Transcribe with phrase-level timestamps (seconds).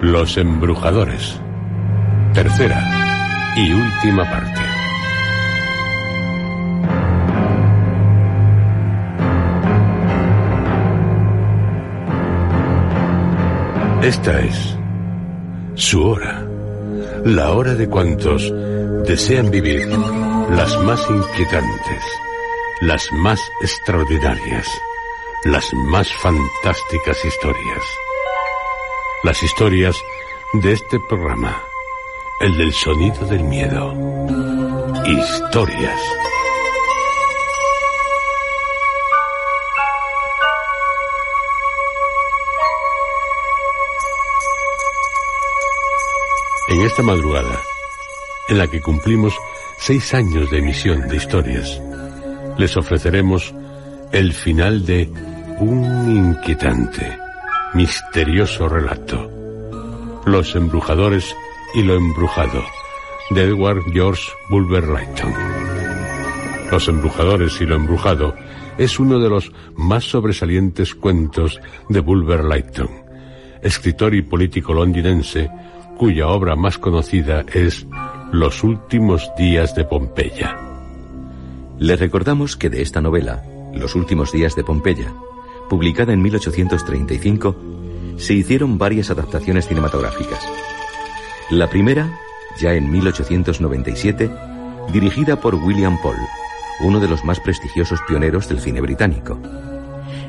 [0.00, 1.40] Los Embrujadores.
[2.34, 4.60] Tercera y última parte.
[14.06, 14.76] Esta es
[15.74, 16.46] su hora,
[17.24, 18.52] la hora de cuantos
[19.06, 19.88] desean vivir
[20.50, 22.04] las más inquietantes,
[22.82, 24.68] las más extraordinarias,
[25.44, 28.05] las más fantásticas historias.
[29.26, 30.04] Las historias
[30.52, 31.60] de este programa,
[32.38, 33.92] el del sonido del miedo.
[35.04, 36.00] Historias.
[46.68, 47.60] En esta madrugada,
[48.46, 49.34] en la que cumplimos
[49.76, 51.82] seis años de emisión de historias,
[52.58, 53.52] les ofreceremos
[54.12, 55.10] el final de
[55.58, 57.25] un inquietante,
[57.76, 59.30] misterioso relato.
[60.24, 61.36] Los embrujadores
[61.74, 62.62] y lo embrujado,
[63.28, 65.34] de Edward George Bulwer Lytton.
[66.70, 68.34] Los embrujadores y lo embrujado
[68.78, 71.60] es uno de los más sobresalientes cuentos
[71.90, 72.88] de Bulwer Lytton,
[73.60, 75.50] escritor y político londinense
[75.98, 77.86] cuya obra más conocida es
[78.32, 80.56] Los últimos días de Pompeya.
[81.78, 83.44] Les recordamos que de esta novela,
[83.74, 85.12] Los últimos días de Pompeya,
[85.68, 87.56] publicada en 1835,
[88.16, 90.40] se hicieron varias adaptaciones cinematográficas.
[91.50, 92.10] La primera,
[92.58, 94.30] ya en 1897,
[94.92, 96.16] dirigida por William Paul,
[96.80, 99.38] uno de los más prestigiosos pioneros del cine británico.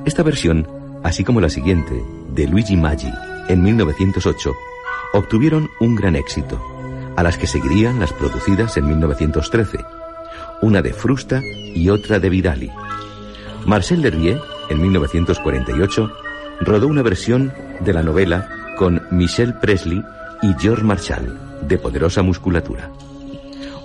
[0.05, 0.67] Esta versión,
[1.03, 3.11] así como la siguiente, de Luigi Maggi,
[3.49, 4.53] en 1908,
[5.13, 6.61] obtuvieron un gran éxito,
[7.15, 9.79] a las que seguirían las producidas en 1913,
[10.61, 11.41] una de Frusta
[11.73, 12.71] y otra de Vidali.
[13.65, 14.39] Marcel Derrier,
[14.69, 16.11] en 1948,
[16.61, 20.03] rodó una versión de la novela con Michelle Presley
[20.41, 22.91] y George Marshall, de poderosa musculatura.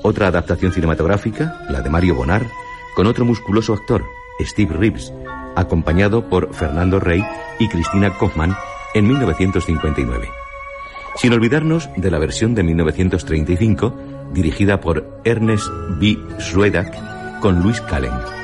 [0.03, 2.47] Otra adaptación cinematográfica, la de Mario Bonar,
[2.95, 4.05] con otro musculoso actor,
[4.41, 5.13] Steve Reeves,
[5.57, 7.25] acompañado por Fernando Rey
[7.59, 8.55] y Cristina Kaufman
[8.95, 10.29] en 1959.
[11.17, 13.95] Sin olvidarnos de la versión de 1935,
[14.33, 15.69] dirigida por Ernest
[15.99, 16.19] B.
[16.39, 18.42] Schroedak, con Luis Callen.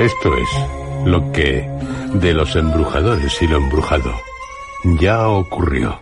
[0.00, 0.48] Esto es
[1.04, 1.68] lo que
[2.14, 4.10] de los embrujadores y lo embrujado
[4.98, 6.00] ya ocurrió.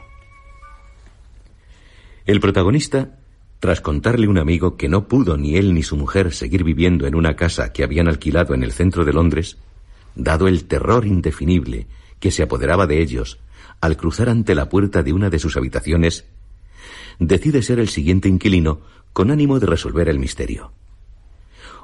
[2.25, 3.19] El protagonista,
[3.59, 7.09] tras contarle a un amigo que no pudo ni él ni su mujer seguir viviendo
[7.09, 9.59] en una casa que habían alquilado en el centro de Londres,
[10.15, 11.89] dado el terror indefinible
[12.21, 13.41] que se apoderaba de ellos
[13.81, 16.25] al cruzar ante la puerta de una de sus habitaciones,
[17.19, 18.81] decide ser el siguiente inquilino
[19.13, 20.71] con ánimo de resolver el misterio.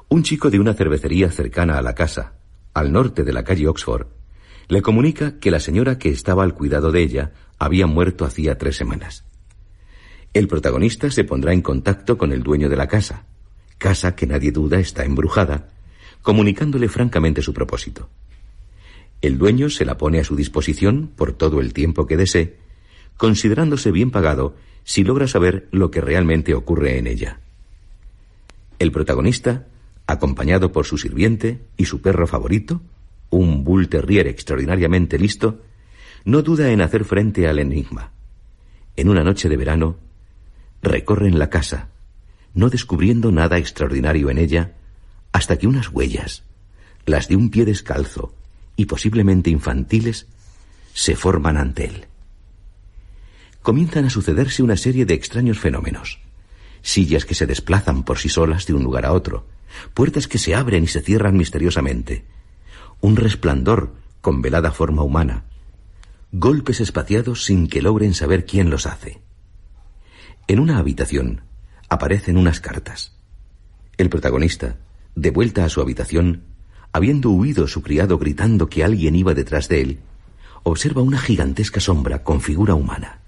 [0.07, 2.33] Un chico de una cervecería cercana a la casa,
[2.73, 4.07] al norte de la calle Oxford,
[4.67, 8.75] le comunica que la señora que estaba al cuidado de ella había muerto hacía tres
[8.75, 9.25] semanas.
[10.33, 13.25] El protagonista se pondrá en contacto con el dueño de la casa,
[13.77, 15.69] casa que nadie duda está embrujada,
[16.21, 18.09] comunicándole francamente su propósito.
[19.21, 22.57] El dueño se la pone a su disposición por todo el tiempo que desee,
[23.17, 27.39] considerándose bien pagado si logra saber lo que realmente ocurre en ella.
[28.77, 29.67] El protagonista,
[30.07, 32.81] acompañado por su sirviente y su perro favorito,
[33.29, 35.61] un bull terrier extraordinariamente listo,
[36.23, 38.11] no duda en hacer frente al enigma.
[38.95, 39.97] En una noche de verano,
[40.81, 41.89] recorren la casa,
[42.53, 44.73] no descubriendo nada extraordinario en ella,
[45.31, 46.43] hasta que unas huellas,
[47.05, 48.33] las de un pie descalzo
[48.75, 50.27] y posiblemente infantiles,
[50.93, 52.05] se forman ante él.
[53.61, 56.19] Comienzan a sucederse una serie de extraños fenómenos.
[56.81, 59.47] Sillas que se desplazan por sí solas de un lugar a otro,
[59.93, 62.25] puertas que se abren y se cierran misteriosamente,
[63.01, 65.45] un resplandor con velada forma humana,
[66.31, 69.21] golpes espaciados sin que logren saber quién los hace.
[70.47, 71.41] En una habitación
[71.89, 73.17] aparecen unas cartas.
[73.97, 74.77] El protagonista,
[75.15, 76.43] de vuelta a su habitación,
[76.91, 79.99] habiendo huido su criado gritando que alguien iba detrás de él,
[80.63, 83.19] observa una gigantesca sombra con figura humana.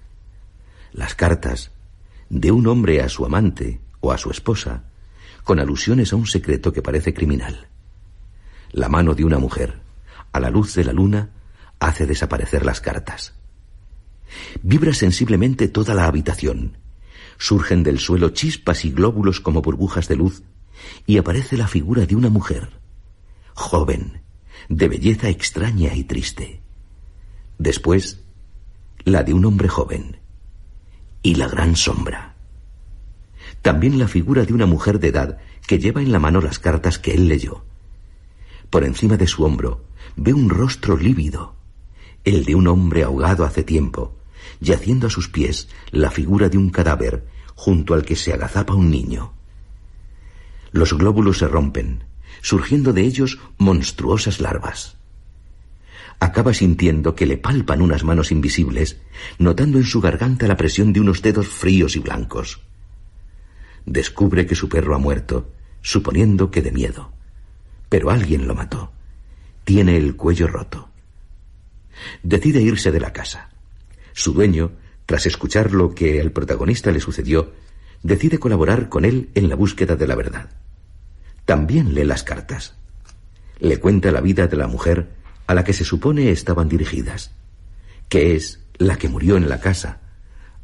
[0.92, 1.70] Las cartas,
[2.28, 4.84] de un hombre a su amante o a su esposa,
[5.48, 7.68] con alusiones a un secreto que parece criminal.
[8.70, 9.80] La mano de una mujer,
[10.30, 11.30] a la luz de la luna,
[11.80, 13.32] hace desaparecer las cartas.
[14.62, 16.76] Vibra sensiblemente toda la habitación.
[17.38, 20.42] Surgen del suelo chispas y glóbulos como burbujas de luz
[21.06, 22.68] y aparece la figura de una mujer,
[23.54, 24.20] joven,
[24.68, 26.60] de belleza extraña y triste.
[27.56, 28.20] Después,
[29.04, 30.18] la de un hombre joven
[31.22, 32.34] y la gran sombra.
[33.62, 36.98] También la figura de una mujer de edad que lleva en la mano las cartas
[36.98, 37.64] que él leyó.
[38.70, 39.84] Por encima de su hombro
[40.16, 41.54] ve un rostro lívido,
[42.24, 44.16] el de un hombre ahogado hace tiempo,
[44.60, 48.90] yaciendo a sus pies la figura de un cadáver junto al que se agazapa un
[48.90, 49.32] niño.
[50.70, 52.04] Los glóbulos se rompen,
[52.42, 54.96] surgiendo de ellos monstruosas larvas.
[56.20, 59.00] Acaba sintiendo que le palpan unas manos invisibles,
[59.38, 62.60] notando en su garganta la presión de unos dedos fríos y blancos.
[63.88, 65.50] Descubre que su perro ha muerto,
[65.80, 67.10] suponiendo que de miedo.
[67.88, 68.92] Pero alguien lo mató.
[69.64, 70.90] Tiene el cuello roto.
[72.22, 73.48] Decide irse de la casa.
[74.12, 74.72] Su dueño,
[75.06, 77.54] tras escuchar lo que al protagonista le sucedió,
[78.02, 80.50] decide colaborar con él en la búsqueda de la verdad.
[81.46, 82.76] También lee las cartas.
[83.58, 85.08] Le cuenta la vida de la mujer
[85.46, 87.32] a la que se supone estaban dirigidas,
[88.10, 90.00] que es la que murió en la casa,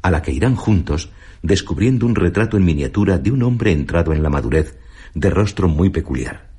[0.03, 1.09] a la que irán juntos
[1.45, 4.77] descubriendo un retrato en miniatura de un hombre entrado en la madurez,
[5.13, 6.49] de rostro muy peculiar.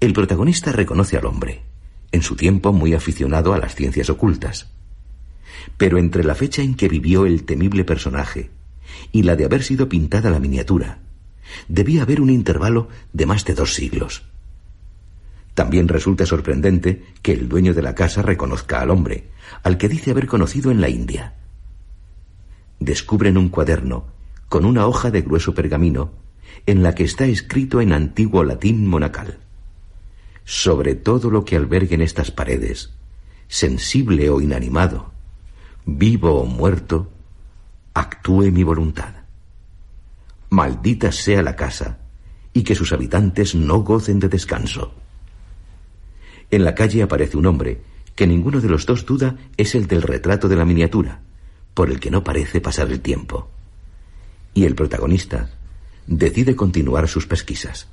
[0.00, 1.62] El protagonista reconoce al hombre,
[2.12, 4.70] en su tiempo muy aficionado a las ciencias ocultas.
[5.76, 8.50] Pero entre la fecha en que vivió el temible personaje
[9.12, 11.00] y la de haber sido pintada la miniatura,
[11.66, 14.22] debía haber un intervalo de más de dos siglos.
[15.54, 19.30] También resulta sorprendente que el dueño de la casa reconozca al hombre,
[19.64, 21.34] al que dice haber conocido en la India.
[22.80, 24.06] Descubren un cuaderno
[24.48, 26.12] con una hoja de grueso pergamino
[26.66, 29.38] en la que está escrito en antiguo latín monacal
[30.48, 32.94] sobre todo lo que alberguen estas paredes,
[33.48, 35.12] sensible o inanimado,
[35.84, 37.12] vivo o muerto,
[37.92, 39.12] actúe mi voluntad.
[40.48, 41.98] Maldita sea la casa
[42.54, 44.94] y que sus habitantes no gocen de descanso.
[46.50, 47.82] En la calle aparece un hombre
[48.14, 51.20] que ninguno de los dos duda es el del retrato de la miniatura,
[51.74, 53.48] por el que no parece pasar el tiempo.
[54.54, 55.50] Y el protagonista
[56.06, 57.86] decide continuar sus pesquisas.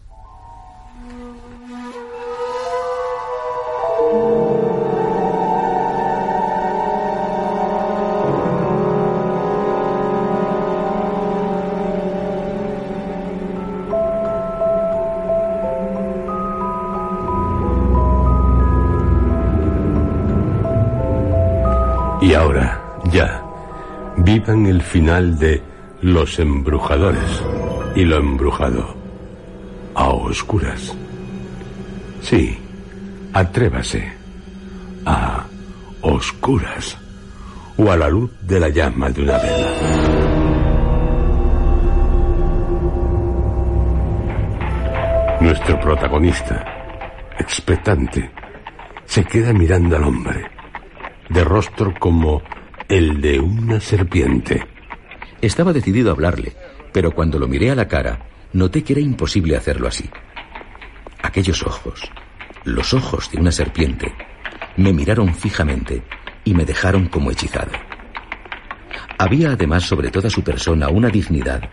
[22.26, 22.82] Y ahora,
[23.14, 23.45] ya,
[24.26, 25.62] vivan el final de
[26.02, 27.44] Los Embrujadores
[27.96, 28.96] y lo embrujado.
[29.94, 30.94] A oscuras.
[32.22, 32.58] Sí,
[33.34, 34.12] atrévase.
[35.06, 35.46] A
[36.02, 36.98] oscuras.
[37.78, 39.68] O a la luz de la llama de una vela.
[45.40, 46.66] Nuestro protagonista,
[47.38, 48.32] expectante,
[49.06, 50.46] se queda mirando al hombre
[51.30, 52.42] de rostro como
[52.88, 54.64] el de una serpiente.
[55.42, 56.54] Estaba decidido a hablarle,
[56.92, 60.08] pero cuando lo miré a la cara, noté que era imposible hacerlo así.
[61.24, 62.02] Aquellos ojos,
[62.64, 64.14] los ojos de una serpiente,
[64.78, 66.04] me miraron fijamente
[66.44, 67.72] y me dejaron como hechizado.
[69.18, 71.70] Había además sobre toda su persona una dignidad,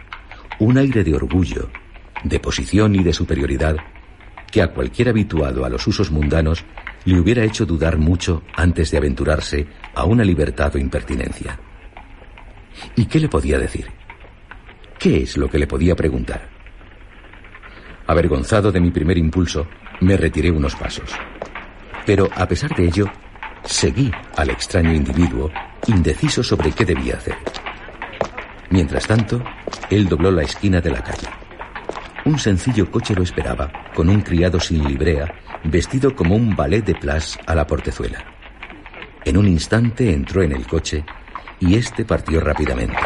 [0.61, 1.69] un aire de orgullo,
[2.25, 3.76] de posición y de superioridad
[4.50, 6.64] que a cualquier habituado a los usos mundanos
[7.04, 11.58] le hubiera hecho dudar mucho antes de aventurarse a una libertad o impertinencia.
[12.96, 13.87] ¿Y qué le podía decir?
[14.99, 16.49] ¿Qué es lo que le podía preguntar?
[18.06, 19.66] Avergonzado de mi primer impulso,
[20.00, 21.11] me retiré unos pasos.
[22.04, 23.06] Pero a pesar de ello,
[23.64, 25.50] seguí al extraño individuo,
[25.87, 27.37] indeciso sobre qué debía hacer.
[28.70, 29.42] Mientras tanto,
[29.90, 31.28] él dobló la esquina de la calle.
[32.25, 35.34] Un sencillo coche lo esperaba, con un criado sin librea,
[35.64, 38.25] vestido como un ballet de plas a la portezuela.
[39.25, 41.05] En un instante entró en el coche
[41.61, 42.99] y éste partió rápidamente.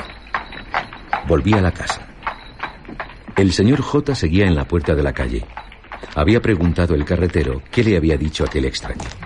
[1.29, 2.07] Volví a la casa.
[3.37, 5.45] El señor J seguía en la puerta de la calle.
[6.15, 9.25] Había preguntado el carretero qué le había dicho aquel extraño.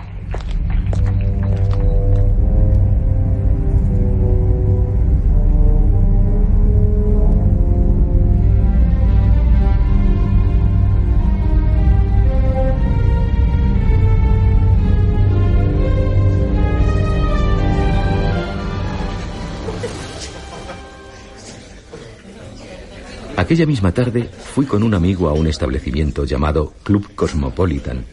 [23.51, 28.05] Aquella misma tarde fui con un amigo a un establecimiento llamado Club Cosmopolitan,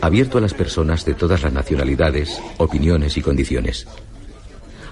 [0.00, 3.88] abierto a las personas de todas las nacionalidades, opiniones y condiciones.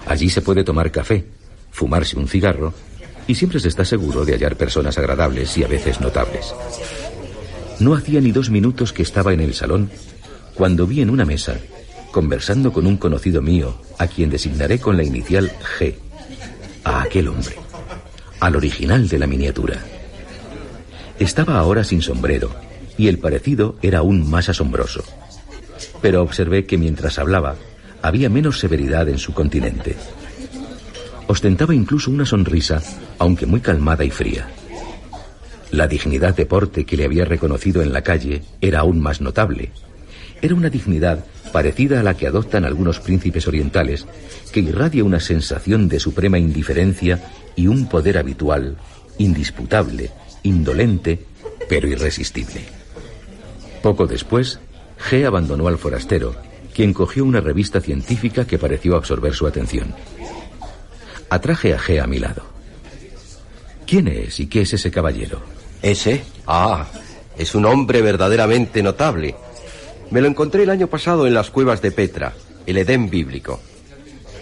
[0.05, 1.25] Allí se puede tomar café,
[1.71, 2.73] fumarse un cigarro
[3.27, 6.53] y siempre se está seguro de hallar personas agradables y a veces notables.
[7.79, 9.89] No hacía ni dos minutos que estaba en el salón
[10.53, 11.55] cuando vi en una mesa,
[12.11, 15.95] conversando con un conocido mío, a quien designaré con la inicial G,
[16.83, 17.55] a aquel hombre,
[18.43, 19.79] al original de la miniatura.
[21.17, 22.53] Estaba ahora sin sombrero,
[22.97, 25.01] y el parecido era aún más asombroso.
[26.01, 27.55] Pero observé que mientras hablaba,
[28.01, 29.95] había menos severidad en su continente.
[31.27, 32.81] Ostentaba incluso una sonrisa,
[33.17, 34.49] aunque muy calmada y fría.
[35.71, 39.71] La dignidad de porte que le había reconocido en la calle era aún más notable.
[40.41, 44.05] Era una dignidad parecida a la que adoptan algunos príncipes orientales,
[44.51, 47.23] que irradia una sensación de suprema indiferencia
[47.55, 48.75] y un poder habitual,
[49.19, 50.09] indisputable,
[50.41, 51.25] indolente,
[51.69, 52.61] pero irresistible.
[53.83, 54.59] Poco después,
[55.09, 56.35] G abandonó al forastero,
[56.73, 59.93] quien cogió una revista científica que pareció absorber su atención.
[61.29, 62.43] Atraje a G a mi lado.
[63.85, 65.39] ¿Quién es y qué es ese caballero?
[65.83, 66.23] ¿Ese?
[66.47, 66.87] Ah,
[67.37, 69.35] es un hombre verdaderamente notable.
[70.13, 72.33] Me lo encontré el año pasado en las cuevas de Petra,
[72.67, 73.59] el Edén bíblico.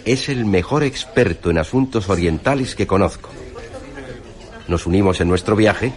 [0.04, 3.30] Es el mejor experto en asuntos orientales que conozco.
[4.68, 5.94] Nos unimos en nuestro viaje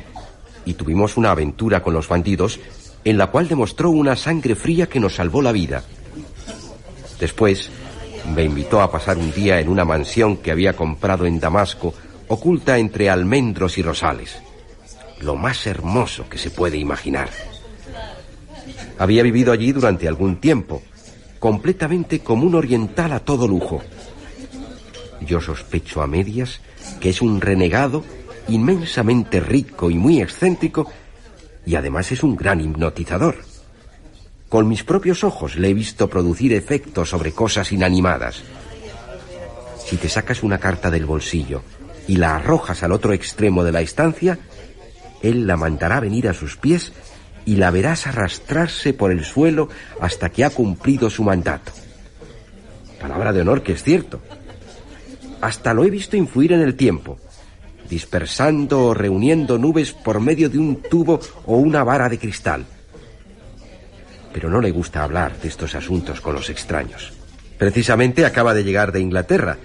[0.64, 2.58] y tuvimos una aventura con los bandidos
[3.04, 5.84] en la cual demostró una sangre fría que nos salvó la vida.
[7.20, 7.70] Después
[8.34, 11.94] me invitó a pasar un día en una mansión que había comprado en Damasco,
[12.30, 14.38] oculta entre almendros y rosales.
[15.20, 17.28] Lo más hermoso que se puede imaginar.
[18.98, 20.82] Había vivido allí durante algún tiempo,
[21.40, 23.82] completamente como un oriental a todo lujo.
[25.22, 26.62] Yo sospecho a medias
[27.00, 28.04] que es un renegado
[28.48, 30.90] inmensamente rico y muy excéntrico,
[31.66, 33.36] y además es un gran hipnotizador.
[34.50, 38.44] Con mis propios ojos le he visto producir efectos sobre cosas inanimadas.
[39.86, 41.64] Si te sacas una carta del bolsillo
[42.08, 44.40] y la arrojas al otro extremo de la estancia,
[45.22, 46.94] él la mandará venir a sus pies
[47.46, 49.70] y la verás arrastrarse por el suelo
[50.02, 51.72] hasta que ha cumplido su mandato.
[53.00, 54.20] Palabra de honor que es cierto.
[55.42, 57.20] Hasta lo he visto influir en el tiempo,
[57.90, 62.66] dispersando o reuniendo nubes por medio de un tubo o una vara de cristal.
[64.34, 67.14] Pero no le gusta hablar de estos asuntos con los extraños.
[67.58, 69.58] Precisamente acaba de llegar de Inglaterra.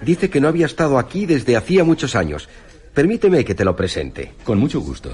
[0.00, 2.48] Dice que no había estado aquí desde hacía muchos años.
[2.94, 4.32] Permíteme que te lo presente.
[4.44, 5.10] Con mucho gusto.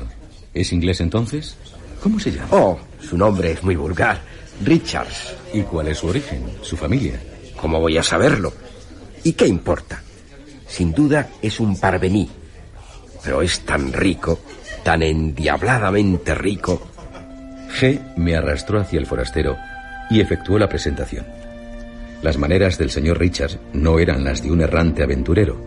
[0.53, 1.57] ¿Es inglés entonces?
[2.03, 2.49] ¿Cómo se llama?
[2.51, 4.21] Oh, su nombre es muy vulgar.
[4.65, 5.37] Richards.
[5.53, 6.45] ¿Y cuál es su origen?
[6.63, 7.21] ¿Su familia?
[7.57, 8.53] ¿Cómo voy a saberlo?
[9.25, 10.03] ¿Y qué importa?
[10.67, 12.31] Sin duda es un parvení,
[13.23, 14.41] pero es tan rico,
[14.83, 16.81] tan endiabladamente rico.
[17.79, 19.57] G me arrastró hacia el forastero
[20.11, 21.27] y efectuó la presentación.
[22.23, 25.61] Las maneras del señor Richards no eran las de un errante aventurero.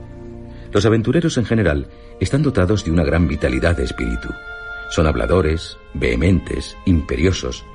[0.71, 1.87] Los aventureros en general
[2.19, 4.29] están dotados de una gran vitalidad de espíritu.
[4.93, 7.65] Son habladores, vehementes, imperiosos.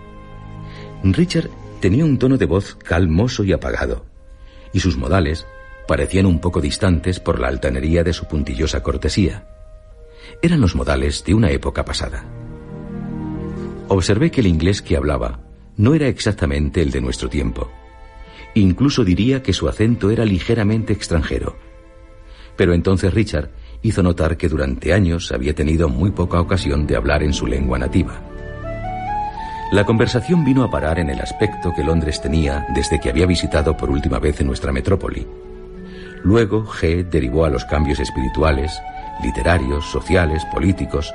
[1.03, 4.07] Richard tenía un tono de voz calmoso y apagado,
[4.73, 5.47] y sus modales
[5.87, 9.47] parecían un poco distantes por la altanería de su puntillosa cortesía
[10.43, 12.25] eran los modales de una época pasada.
[13.89, 15.41] Observé que el inglés que hablaba
[15.77, 17.71] no era exactamente el de nuestro tiempo.
[18.55, 21.57] Incluso diría que su acento era ligeramente extranjero.
[22.57, 23.51] Pero entonces Richard
[23.83, 27.79] hizo notar que durante años había tenido muy poca ocasión de hablar en su lengua
[27.79, 28.21] nativa.
[29.71, 33.77] La conversación vino a parar en el aspecto que Londres tenía desde que había visitado
[33.77, 35.27] por última vez en nuestra metrópoli.
[36.25, 38.81] Luego G derivó a los cambios espirituales,
[39.23, 41.13] literarios, sociales, políticos,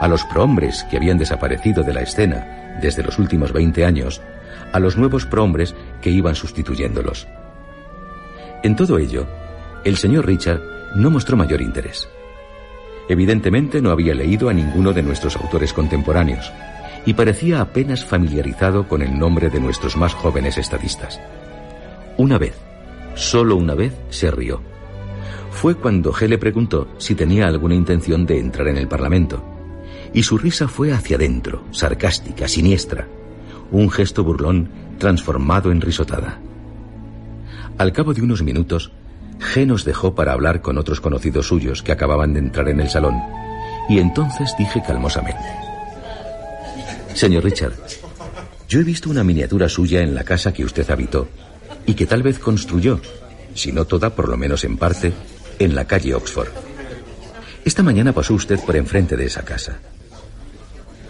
[0.00, 4.22] a los prohombres que habían desaparecido de la escena desde los últimos 20 años,
[4.72, 7.28] a los nuevos prohombres que iban sustituyéndolos.
[8.62, 9.26] En todo ello,
[9.84, 10.62] el señor Richard
[10.94, 12.08] no mostró mayor interés.
[13.08, 16.52] Evidentemente no había leído a ninguno de nuestros autores contemporáneos
[17.04, 21.20] y parecía apenas familiarizado con el nombre de nuestros más jóvenes estadistas.
[22.16, 22.54] Una vez,
[23.14, 24.60] solo una vez, se rió.
[25.50, 29.44] Fue cuando G le preguntó si tenía alguna intención de entrar en el Parlamento.
[30.14, 33.08] Y su risa fue hacia adentro, sarcástica, siniestra.
[33.70, 34.68] Un gesto burlón
[34.98, 36.38] transformado en risotada.
[37.78, 38.92] Al cabo de unos minutos,
[39.42, 42.88] G nos dejó para hablar con otros conocidos suyos que acababan de entrar en el
[42.88, 43.20] salón,
[43.88, 45.44] y entonces dije calmosamente,
[47.14, 47.74] Señor Richard,
[48.68, 51.28] yo he visto una miniatura suya en la casa que usted habitó
[51.84, 53.00] y que tal vez construyó,
[53.54, 55.12] si no toda, por lo menos en parte,
[55.58, 56.48] en la calle Oxford.
[57.64, 59.80] Esta mañana pasó usted por enfrente de esa casa.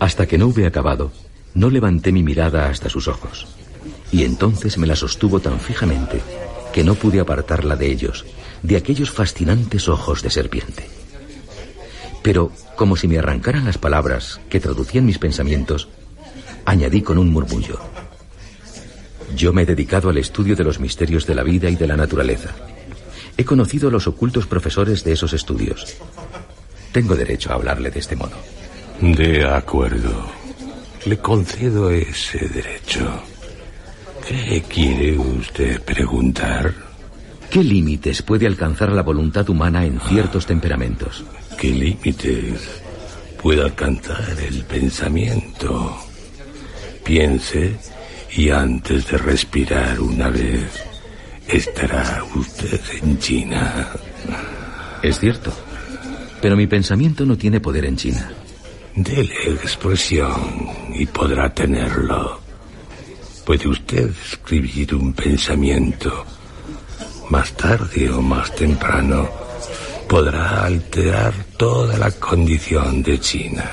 [0.01, 1.13] Hasta que no hube acabado,
[1.55, 3.47] no levanté mi mirada hasta sus ojos,
[4.11, 6.21] y entonces me la sostuvo tan fijamente
[6.73, 8.25] que no pude apartarla de ellos,
[8.63, 10.89] de aquellos fascinantes ojos de serpiente.
[12.23, 15.89] Pero, como si me arrancaran las palabras que traducían mis pensamientos,
[16.65, 17.81] añadí con un murmullo.
[19.37, 21.97] Yo me he dedicado al estudio de los misterios de la vida y de la
[21.97, 22.51] naturaleza.
[23.37, 25.97] He conocido a los ocultos profesores de esos estudios.
[26.93, 28.37] Tengo derecho a hablarle de este modo.
[29.01, 30.31] De acuerdo.
[31.07, 33.32] Le concedo ese derecho.
[34.27, 36.73] ¿Qué quiere usted preguntar?
[37.51, 41.25] ¿Qué límites puede alcanzar la voluntad humana en ciertos temperamentos?
[41.59, 42.81] ¿Qué límites
[43.43, 45.97] puede alcanzar el pensamiento?
[47.05, 47.77] Piense
[48.37, 50.83] y antes de respirar una vez,
[51.49, 53.89] estará usted en China.
[55.03, 55.53] Es cierto,
[56.41, 58.31] pero mi pensamiento no tiene poder en China.
[58.95, 62.42] Dele expresión y podrá tenerlo.
[63.45, 66.25] Puede usted escribir un pensamiento.
[67.31, 69.29] Más tarde o más temprano
[70.09, 73.69] podrá alterar toda la condición de China.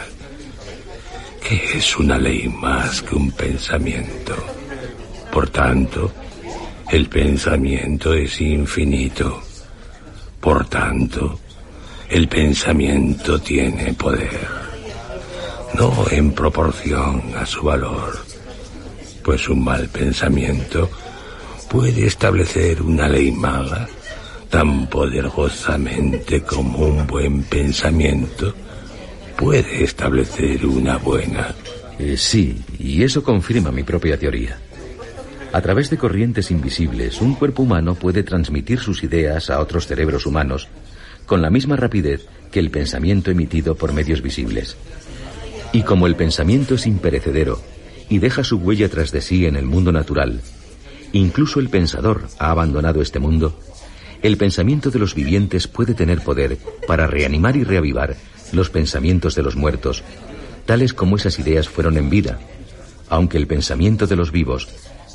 [1.47, 4.35] Que es una ley más que un pensamiento.
[5.31, 6.11] Por tanto,
[6.89, 9.43] el pensamiento es infinito.
[10.39, 11.39] Por tanto,
[12.09, 14.47] el pensamiento tiene poder.
[15.75, 18.28] No en proporción a su valor
[19.29, 20.89] pues un mal pensamiento
[21.69, 23.87] puede establecer una ley mala
[24.49, 28.51] tan poderosamente como un buen pensamiento
[29.37, 31.53] puede establecer una buena.
[31.99, 34.57] Eh, sí, y eso confirma mi propia teoría.
[35.53, 40.25] A través de corrientes invisibles, un cuerpo humano puede transmitir sus ideas a otros cerebros
[40.25, 40.69] humanos
[41.27, 44.75] con la misma rapidez que el pensamiento emitido por medios visibles.
[45.71, 47.61] Y como el pensamiento es imperecedero
[48.09, 50.41] y deja su huella tras de sí en el mundo natural,
[51.13, 53.57] incluso el pensador ha abandonado este mundo,
[54.21, 58.17] el pensamiento de los vivientes puede tener poder para reanimar y reavivar
[58.51, 60.03] los pensamientos de los muertos,
[60.65, 62.39] tales como esas ideas fueron en vida,
[63.09, 64.67] aunque el pensamiento de los vivos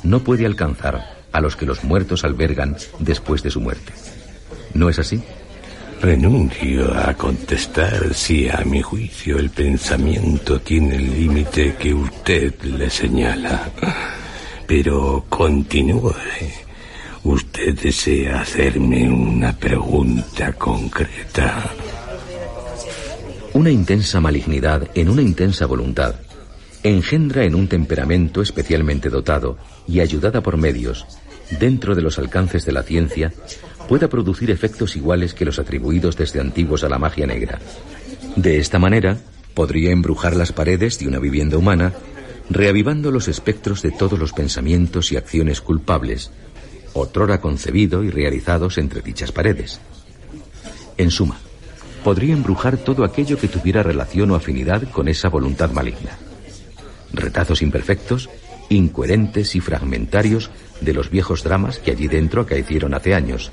[0.03, 3.93] no puede alcanzar a los que los muertos albergan después de su muerte.
[4.73, 5.21] ¿No es así?
[6.05, 12.91] Renuncio a contestar si a mi juicio el pensamiento tiene el límite que usted le
[12.91, 13.71] señala.
[14.67, 16.13] Pero continúe.
[17.23, 21.71] Usted desea hacerme una pregunta concreta.
[23.53, 26.13] Una intensa malignidad en una intensa voluntad
[26.83, 31.07] engendra en un temperamento especialmente dotado y ayudada por medios,
[31.59, 33.33] dentro de los alcances de la ciencia,
[33.87, 37.59] pueda producir efectos iguales que los atribuidos desde antiguos a la magia negra.
[38.35, 39.17] De esta manera,
[39.53, 41.93] podría embrujar las paredes de una vivienda humana,
[42.49, 46.31] reavivando los espectros de todos los pensamientos y acciones culpables,
[46.93, 49.79] otrora concebido y realizados entre dichas paredes.
[50.97, 51.37] En suma,
[52.03, 56.11] podría embrujar todo aquello que tuviera relación o afinidad con esa voluntad maligna.
[57.13, 58.29] Retazos imperfectos,
[58.69, 63.51] incoherentes y fragmentarios de los viejos dramas que allí dentro acaecieron hace años,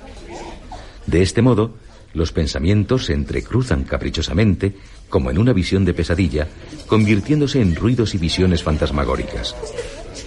[1.06, 1.74] de este modo,
[2.14, 4.74] los pensamientos se entrecruzan caprichosamente,
[5.08, 6.48] como en una visión de pesadilla,
[6.86, 9.54] convirtiéndose en ruidos y visiones fantasmagóricas,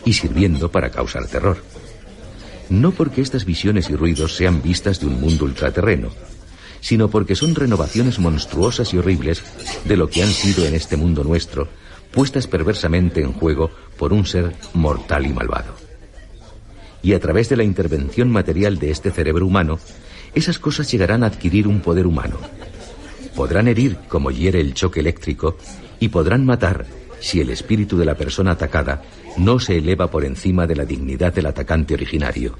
[0.03, 1.57] y sirviendo para causar terror.
[2.69, 6.09] No porque estas visiones y ruidos sean vistas de un mundo ultraterreno,
[6.81, 9.43] sino porque son renovaciones monstruosas y horribles
[9.85, 11.67] de lo que han sido en este mundo nuestro,
[12.11, 15.73] puestas perversamente en juego por un ser mortal y malvado.
[17.03, 19.79] Y a través de la intervención material de este cerebro humano,
[20.35, 22.37] esas cosas llegarán a adquirir un poder humano.
[23.35, 25.57] Podrán herir como hiere el choque eléctrico
[25.99, 26.85] y podrán matar
[27.19, 29.01] si el espíritu de la persona atacada
[29.37, 32.57] no se eleva por encima de la dignidad del atacante originario.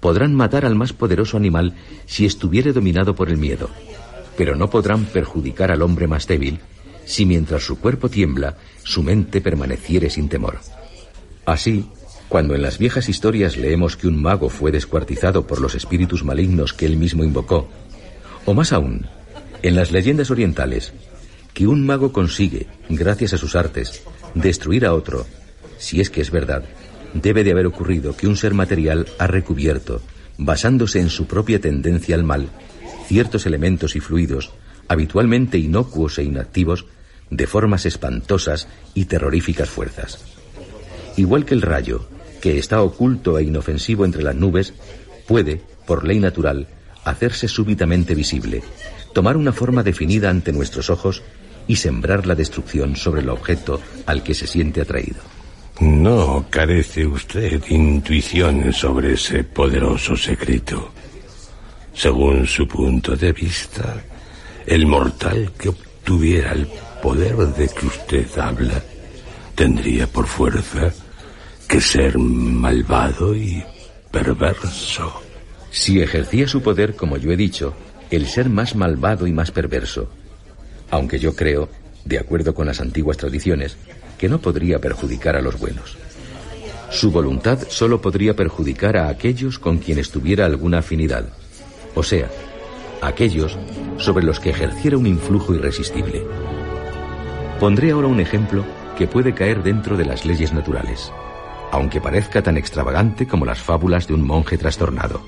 [0.00, 1.74] Podrán matar al más poderoso animal
[2.06, 3.70] si estuviere dominado por el miedo,
[4.36, 6.60] pero no podrán perjudicar al hombre más débil
[7.08, 10.60] si mientras su cuerpo tiembla, su mente permaneciere sin temor.
[11.46, 11.88] Así,
[12.28, 16.74] cuando en las viejas historias leemos que un mago fue descuartizado por los espíritus malignos
[16.74, 17.68] que él mismo invocó,
[18.44, 19.06] o más aún,
[19.62, 20.92] en las leyendas orientales,
[21.54, 24.02] que un mago consigue, gracias a sus artes,
[24.34, 25.26] destruir a otro,
[25.78, 26.64] si es que es verdad,
[27.14, 30.02] debe de haber ocurrido que un ser material ha recubierto,
[30.36, 32.48] basándose en su propia tendencia al mal,
[33.06, 34.52] ciertos elementos y fluidos,
[34.86, 36.86] habitualmente inocuos e inactivos,
[37.30, 40.18] de formas espantosas y terroríficas fuerzas.
[41.16, 42.08] Igual que el rayo,
[42.40, 44.74] que está oculto e inofensivo entre las nubes,
[45.26, 46.68] puede, por ley natural,
[47.04, 48.62] hacerse súbitamente visible,
[49.12, 51.22] tomar una forma definida ante nuestros ojos
[51.66, 55.20] y sembrar la destrucción sobre el objeto al que se siente atraído.
[55.80, 60.90] No carece usted intuición sobre ese poderoso secreto.
[61.94, 64.02] Según su punto de vista,
[64.66, 66.68] el mortal que obtuviera el
[67.02, 68.82] poder de que usted habla
[69.54, 70.92] tendría por fuerza
[71.68, 73.62] que ser malvado y
[74.10, 75.20] perverso.
[75.70, 77.74] Si ejercía su poder, como yo he dicho,
[78.10, 80.08] el ser más malvado y más perverso,
[80.90, 81.68] aunque yo creo,
[82.06, 83.76] de acuerdo con las antiguas tradiciones,
[84.16, 85.98] que no podría perjudicar a los buenos.
[86.90, 91.28] Su voluntad solo podría perjudicar a aquellos con quienes tuviera alguna afinidad,
[91.94, 92.30] o sea,
[93.02, 93.58] aquellos
[93.98, 96.24] sobre los que ejerciera un influjo irresistible.
[97.60, 98.64] Pondré ahora un ejemplo
[98.96, 101.12] que puede caer dentro de las leyes naturales
[101.70, 105.22] aunque parezca tan extravagante como las fábulas de un monje trastornado.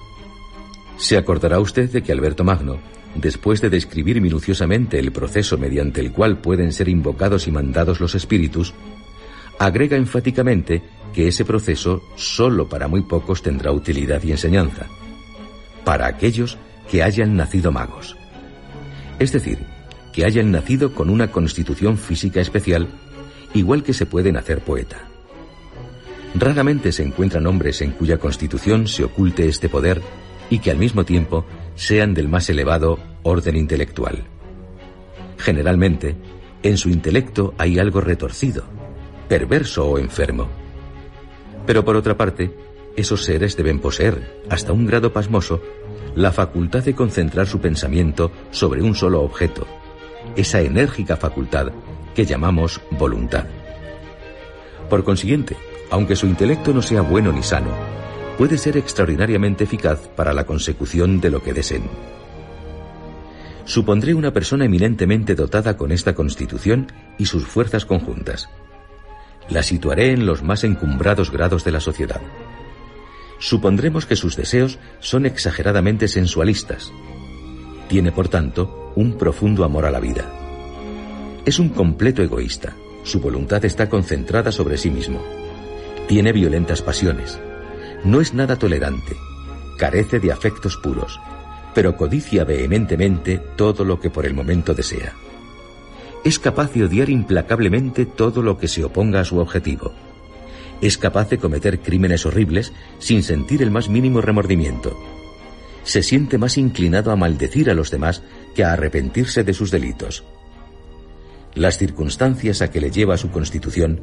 [0.96, 2.78] Se acordará usted de que Alberto Magno,
[3.14, 8.14] después de describir minuciosamente el proceso mediante el cual pueden ser invocados y mandados los
[8.14, 8.74] espíritus,
[9.58, 14.86] agrega enfáticamente que ese proceso solo para muy pocos tendrá utilidad y enseñanza,
[15.84, 16.58] para aquellos
[16.90, 18.16] que hayan nacido magos.
[19.18, 19.58] Es decir,
[20.12, 22.88] que hayan nacido con una constitución física especial,
[23.54, 25.09] igual que se puede nacer poeta.
[26.34, 30.00] Raramente se encuentran hombres en cuya constitución se oculte este poder
[30.48, 34.24] y que al mismo tiempo sean del más elevado orden intelectual.
[35.38, 36.16] Generalmente,
[36.62, 38.64] en su intelecto hay algo retorcido,
[39.28, 40.48] perverso o enfermo.
[41.66, 42.54] Pero por otra parte,
[42.96, 45.62] esos seres deben poseer, hasta un grado pasmoso,
[46.14, 49.66] la facultad de concentrar su pensamiento sobre un solo objeto,
[50.36, 51.68] esa enérgica facultad
[52.14, 53.46] que llamamos voluntad.
[54.88, 55.56] Por consiguiente,
[55.90, 57.70] aunque su intelecto no sea bueno ni sano,
[58.38, 61.82] puede ser extraordinariamente eficaz para la consecución de lo que deseen.
[63.64, 68.48] Supondré una persona eminentemente dotada con esta constitución y sus fuerzas conjuntas.
[69.48, 72.20] La situaré en los más encumbrados grados de la sociedad.
[73.38, 76.92] Supondremos que sus deseos son exageradamente sensualistas.
[77.88, 80.24] Tiene, por tanto, un profundo amor a la vida.
[81.44, 82.74] Es un completo egoísta.
[83.02, 85.39] Su voluntad está concentrada sobre sí mismo.
[86.10, 87.38] Tiene violentas pasiones.
[88.02, 89.14] No es nada tolerante.
[89.78, 91.20] Carece de afectos puros,
[91.72, 95.14] pero codicia vehementemente todo lo que por el momento desea.
[96.24, 99.92] Es capaz de odiar implacablemente todo lo que se oponga a su objetivo.
[100.80, 104.98] Es capaz de cometer crímenes horribles sin sentir el más mínimo remordimiento.
[105.84, 108.24] Se siente más inclinado a maldecir a los demás
[108.56, 110.24] que a arrepentirse de sus delitos.
[111.54, 114.00] Las circunstancias a que le lleva su constitución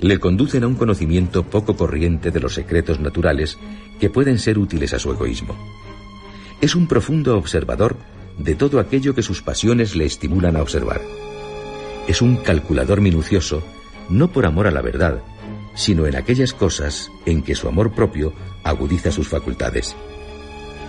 [0.00, 3.58] le conducen a un conocimiento poco corriente de los secretos naturales
[3.98, 5.56] que pueden ser útiles a su egoísmo.
[6.60, 7.96] Es un profundo observador
[8.38, 11.00] de todo aquello que sus pasiones le estimulan a observar.
[12.08, 13.62] Es un calculador minucioso,
[14.08, 15.22] no por amor a la verdad,
[15.74, 18.32] sino en aquellas cosas en que su amor propio
[18.64, 19.94] agudiza sus facultades.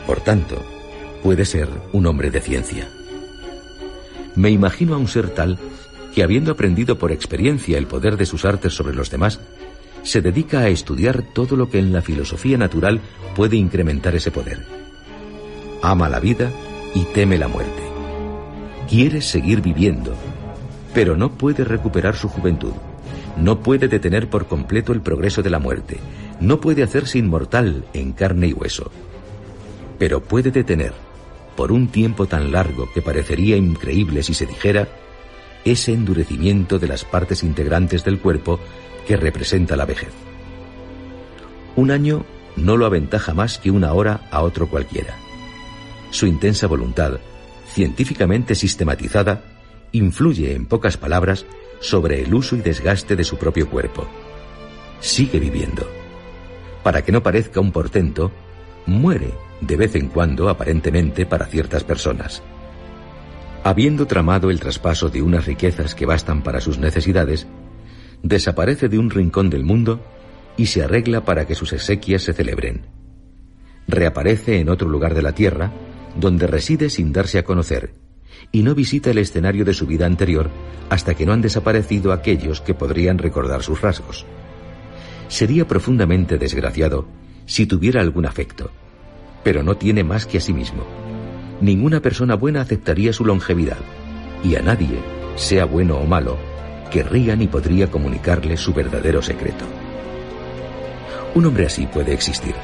[0.07, 0.63] Por tanto,
[1.21, 2.89] puede ser un hombre de ciencia.
[4.35, 5.59] Me imagino a un ser tal
[6.13, 9.39] que habiendo aprendido por experiencia el poder de sus artes sobre los demás,
[10.03, 13.01] se dedica a estudiar todo lo que en la filosofía natural
[13.35, 14.65] puede incrementar ese poder.
[15.81, 16.51] Ama la vida
[16.93, 17.81] y teme la muerte.
[18.89, 20.13] Quiere seguir viviendo,
[20.93, 22.73] pero no puede recuperar su juventud.
[23.37, 25.97] No puede detener por completo el progreso de la muerte.
[26.39, 28.91] No puede hacerse inmortal en carne y hueso.
[29.97, 30.93] Pero puede detener,
[31.55, 34.89] por un tiempo tan largo que parecería increíble si se dijera,
[35.65, 38.59] ese endurecimiento de las partes integrantes del cuerpo
[39.07, 40.11] que representa la vejez.
[41.75, 45.15] Un año no lo aventaja más que una hora a otro cualquiera.
[46.09, 47.19] Su intensa voluntad,
[47.73, 49.43] científicamente sistematizada,
[49.91, 51.45] influye, en pocas palabras,
[51.79, 54.07] sobre el uso y desgaste de su propio cuerpo.
[54.99, 55.89] Sigue viviendo.
[56.83, 58.31] Para que no parezca un portento,
[58.85, 62.41] muere de vez en cuando aparentemente para ciertas personas.
[63.63, 67.47] Habiendo tramado el traspaso de unas riquezas que bastan para sus necesidades,
[68.23, 70.03] desaparece de un rincón del mundo
[70.57, 72.87] y se arregla para que sus exequias se celebren.
[73.87, 75.71] Reaparece en otro lugar de la tierra,
[76.19, 77.93] donde reside sin darse a conocer,
[78.51, 80.49] y no visita el escenario de su vida anterior
[80.89, 84.25] hasta que no han desaparecido aquellos que podrían recordar sus rasgos.
[85.27, 87.07] Sería profundamente desgraciado
[87.45, 88.71] si tuviera algún afecto,
[89.43, 91.00] pero no tiene más que a sí mismo.
[91.61, 93.77] Ninguna persona buena aceptaría su longevidad,
[94.43, 94.99] y a nadie,
[95.35, 96.37] sea bueno o malo,
[96.89, 99.65] querría ni podría comunicarle su verdadero secreto.
[101.35, 102.55] Un hombre así puede existir.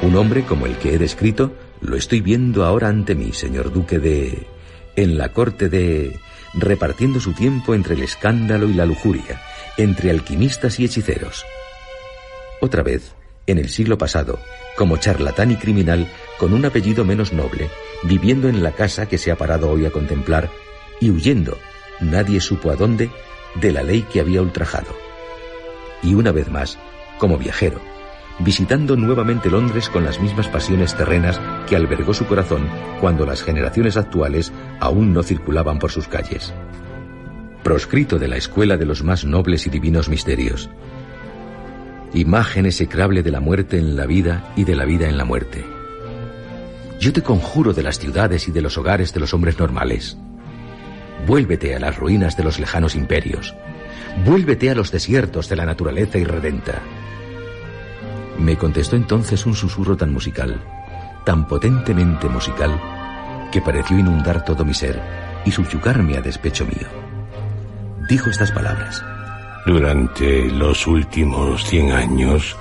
[0.00, 3.98] Un hombre como el que he descrito, lo estoy viendo ahora ante mí, señor duque
[3.98, 4.46] de...
[4.94, 6.16] en la corte de...
[6.54, 9.42] repartiendo su tiempo entre el escándalo y la lujuria,
[9.76, 11.44] entre alquimistas y hechiceros.
[12.60, 13.12] Otra vez,
[13.46, 14.38] en el siglo pasado,
[14.76, 17.68] como charlatán y criminal, con un apellido menos noble,
[18.04, 20.50] viviendo en la casa que se ha parado hoy a contemplar,
[21.00, 21.58] y huyendo,
[22.00, 23.10] nadie supo a dónde,
[23.60, 24.94] de la ley que había ultrajado.
[26.02, 26.78] Y una vez más,
[27.18, 27.80] como viajero,
[28.40, 32.68] visitando nuevamente Londres con las mismas pasiones terrenas que albergó su corazón
[33.00, 36.52] cuando las generaciones actuales aún no circulaban por sus calles.
[37.62, 40.68] Proscrito de la escuela de los más nobles y divinos misterios.
[42.12, 45.73] Imagen execrable de la muerte en la vida y de la vida en la muerte.
[47.00, 50.16] Yo te conjuro de las ciudades y de los hogares de los hombres normales.
[51.26, 53.54] Vuélvete a las ruinas de los lejanos imperios.
[54.24, 56.80] Vuélvete a los desiertos de la naturaleza irredenta.
[58.38, 60.60] Me contestó entonces un susurro tan musical,
[61.24, 62.80] tan potentemente musical,
[63.50, 65.00] que pareció inundar todo mi ser
[65.44, 66.88] y subyugarme a despecho mío.
[68.08, 69.02] Dijo estas palabras.
[69.66, 72.54] Durante los últimos cien años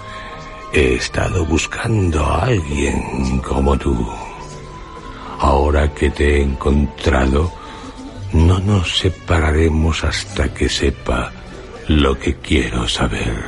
[0.71, 4.07] he estado buscando a alguien como tú.
[5.43, 7.51] Ahora que te he encontrado,
[8.31, 11.33] no nos separaremos hasta que sepa
[11.89, 13.43] lo que quiero saber.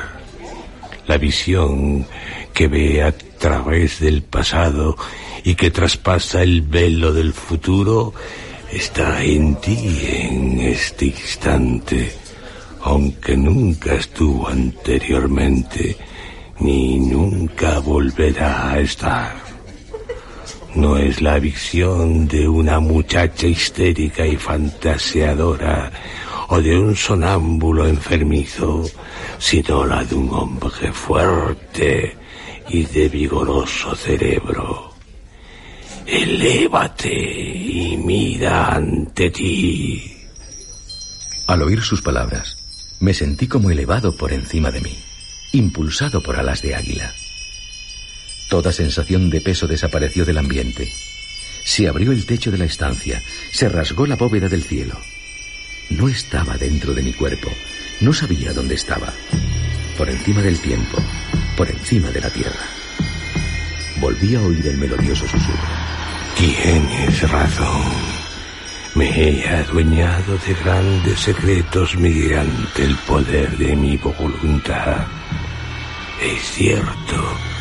[1.06, 2.06] La visión
[2.52, 4.94] que ve a través del pasado
[5.42, 8.12] y que traspasa el velo del futuro
[8.70, 12.12] está en ti en este instante,
[12.82, 15.96] aunque nunca estuvo anteriormente
[16.60, 19.45] ni nunca volverá a estar
[20.76, 25.90] no es la visión de una muchacha histérica y fantaseadora
[26.48, 28.84] o de un sonámbulo enfermizo,
[29.38, 32.16] sino la de un hombre fuerte
[32.68, 34.92] y de vigoroso cerebro.
[36.06, 40.12] Elévate y mira ante ti.
[41.46, 42.56] Al oír sus palabras,
[43.00, 44.96] me sentí como elevado por encima de mí,
[45.52, 47.12] impulsado por alas de águila.
[48.48, 50.92] Toda sensación de peso desapareció del ambiente.
[51.64, 55.00] Se abrió el techo de la estancia, se rasgó la bóveda del cielo.
[55.90, 57.50] No estaba dentro de mi cuerpo,
[58.00, 59.12] no sabía dónde estaba.
[59.98, 60.98] Por encima del tiempo,
[61.56, 62.60] por encima de la tierra.
[64.00, 65.68] Volví a oír el melodioso susurro.
[66.36, 67.82] Tienes razón.
[68.94, 75.06] Me he adueñado de grandes secretos mediante el poder de mi voluntad.
[76.22, 77.55] Es cierto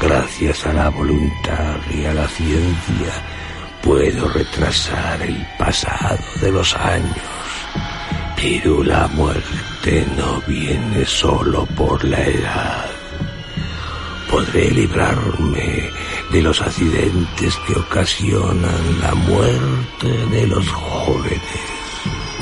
[0.00, 3.12] Gracias a la voluntad y a la ciencia
[3.82, 7.18] puedo retrasar el pasado de los años.
[8.34, 12.86] Pero la muerte no viene solo por la edad.
[14.30, 15.90] Podré librarme
[16.32, 21.40] de los accidentes que ocasionan la muerte de los jóvenes.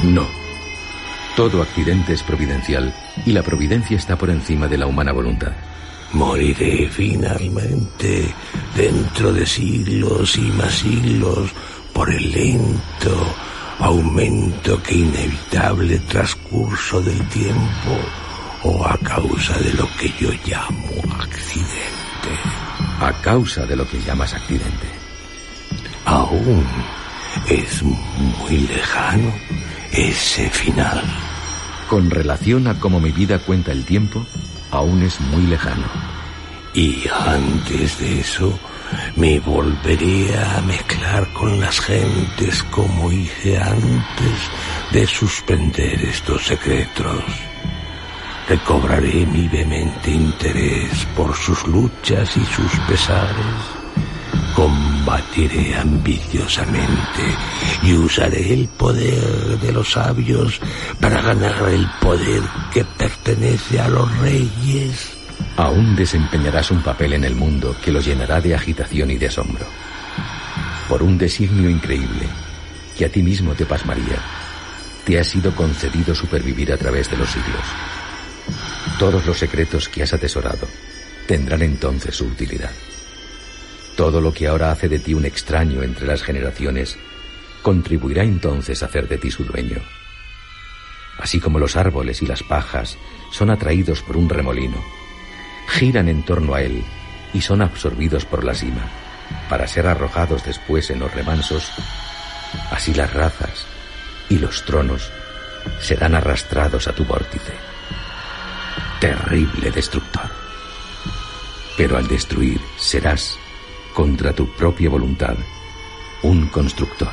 [0.04, 0.26] No.
[1.34, 2.94] Todo accidente es providencial
[3.26, 5.52] y la providencia está por encima de la humana voluntad.
[6.12, 8.34] Moriré finalmente
[8.74, 11.50] dentro de siglos y más siglos
[11.92, 13.34] por el lento
[13.78, 17.98] aumento que inevitable transcurso del tiempo
[18.64, 22.32] o a causa de lo que yo llamo accidente.
[23.00, 24.88] A causa de lo que llamas accidente.
[26.04, 26.64] Aún
[27.48, 29.32] es muy lejano
[29.92, 31.02] ese final.
[31.88, 34.26] Con relación a cómo mi vida cuenta el tiempo,
[34.70, 35.86] aún es muy lejano.
[36.74, 38.58] Y antes de eso,
[39.16, 44.50] me volveré a mezclar con las gentes como hice antes
[44.92, 47.24] de suspender estos secretos.
[48.48, 53.60] Recobraré mi vehemente interés por sus luchas y sus pesares,
[54.54, 57.22] con combatiré ambiciosamente
[57.82, 60.60] y usaré el poder de los sabios
[61.00, 65.08] para ganar el poder que pertenece a los reyes.
[65.56, 69.64] Aún desempeñarás un papel en el mundo que lo llenará de agitación y de asombro.
[70.90, 72.28] Por un designio increíble,
[72.96, 74.18] que a ti mismo te pasmaría,
[75.06, 77.64] te ha sido concedido supervivir a través de los siglos.
[78.98, 80.68] Todos los secretos que has atesorado
[81.26, 82.72] tendrán entonces su utilidad.
[83.98, 86.96] Todo lo que ahora hace de ti un extraño entre las generaciones
[87.62, 89.78] contribuirá entonces a hacer de ti su dueño.
[91.18, 92.96] Así como los árboles y las pajas
[93.32, 94.80] son atraídos por un remolino,
[95.66, 96.84] giran en torno a él
[97.34, 98.88] y son absorbidos por la cima,
[99.48, 101.68] para ser arrojados después en los remansos,
[102.70, 103.66] así las razas
[104.28, 105.10] y los tronos
[105.80, 107.52] serán arrastrados a tu vórtice.
[109.00, 110.30] Terrible destructor.
[111.76, 113.36] Pero al destruir serás,
[113.98, 115.34] contra tu propia voluntad,
[116.22, 117.08] un constructor.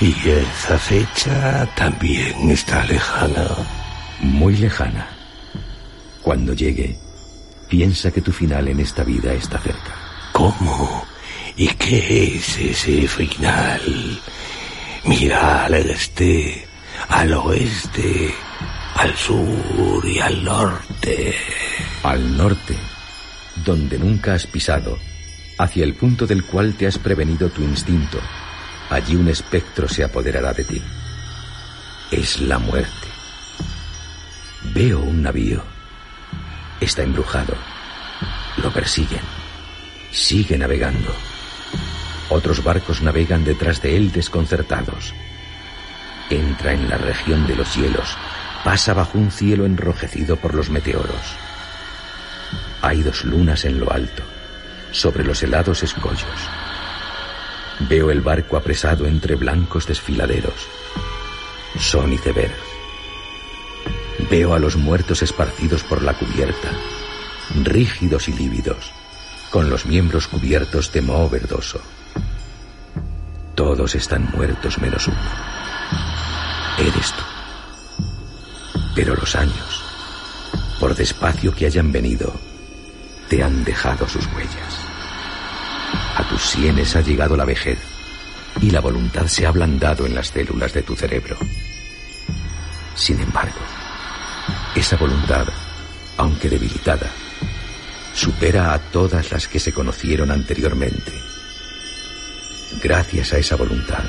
[0.00, 3.46] Y esa fecha también está lejana.
[4.18, 5.06] Muy lejana.
[6.22, 6.98] Cuando llegue,
[7.68, 9.94] piensa que tu final en esta vida está cerca.
[10.32, 11.06] ¿Cómo?
[11.56, 13.80] ¿Y qué es ese final?
[15.04, 16.66] Mira al este,
[17.10, 18.34] al oeste,
[18.96, 21.32] al sur y al norte.
[22.02, 22.74] Al norte,
[23.64, 24.98] donde nunca has pisado,
[25.58, 28.18] hacia el punto del cual te has prevenido tu instinto,
[28.90, 30.82] allí un espectro se apoderará de ti.
[32.10, 33.08] Es la muerte.
[34.74, 35.62] Veo un navío.
[36.80, 37.54] Está embrujado.
[38.62, 39.22] Lo persiguen.
[40.10, 41.14] Sigue navegando.
[42.28, 45.14] Otros barcos navegan detrás de él desconcertados.
[46.30, 48.16] Entra en la región de los hielos.
[48.64, 51.36] Pasa bajo un cielo enrojecido por los meteoros.
[52.80, 54.22] Hay dos lunas en lo alto,
[54.94, 56.24] sobre los helados escollos.
[57.80, 60.68] Veo el barco apresado entre blancos desfiladeros.
[61.78, 62.54] Son icebergs.
[64.30, 66.70] Veo a los muertos esparcidos por la cubierta,
[67.64, 68.92] rígidos y lívidos,
[69.50, 71.80] con los miembros cubiertos de moho verdoso.
[73.56, 75.18] Todos están muertos menos uno.
[76.78, 77.22] Eres tú.
[78.94, 79.82] Pero los años,
[80.78, 82.32] por despacio que hayan venido,
[83.28, 84.83] te han dejado sus huellas.
[86.16, 87.78] A tus sienes ha llegado la vejez
[88.60, 91.36] y la voluntad se ha ablandado en las células de tu cerebro.
[92.94, 93.58] Sin embargo,
[94.74, 95.46] esa voluntad,
[96.16, 97.10] aunque debilitada,
[98.14, 101.12] supera a todas las que se conocieron anteriormente.
[102.82, 104.04] Gracias a esa voluntad,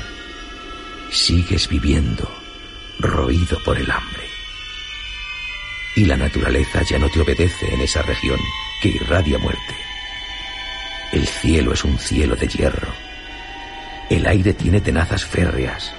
[1.10, 2.30] sigues viviendo,
[3.00, 4.22] roído por el hambre.
[5.96, 8.38] Y la naturaleza ya no te obedece en esa región
[8.80, 9.85] que irradia muerte.
[11.12, 12.88] El cielo es un cielo de hierro.
[14.10, 15.92] El aire tiene tenazas férreas.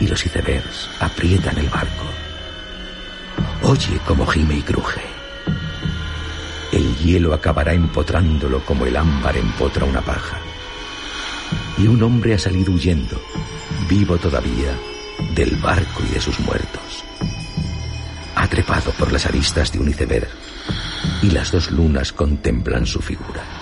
[0.00, 2.04] Y los icebergs aprietan el barco.
[3.62, 5.02] Oye cómo gime y cruje.
[6.72, 10.38] El hielo acabará empotrándolo como el ámbar empotra una paja.
[11.78, 13.20] Y un hombre ha salido huyendo,
[13.88, 14.76] vivo todavía,
[15.34, 17.04] del barco y de sus muertos.
[18.34, 20.28] Ha trepado por las aristas de un iceberg
[21.22, 23.57] y las dos lunas contemplan su figura.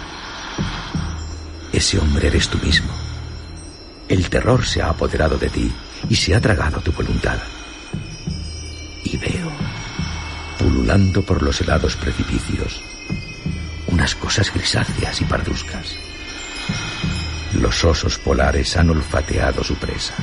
[1.76, 2.90] Ese hombre eres tú mismo.
[4.08, 5.70] El terror se ha apoderado de ti
[6.08, 7.38] y se ha tragado tu voluntad.
[9.04, 9.52] Y veo,
[10.58, 12.80] pululando por los helados precipicios,
[13.88, 15.94] unas cosas grisáceas y parduzcas.
[17.52, 20.14] Los osos polares han olfateado su presa.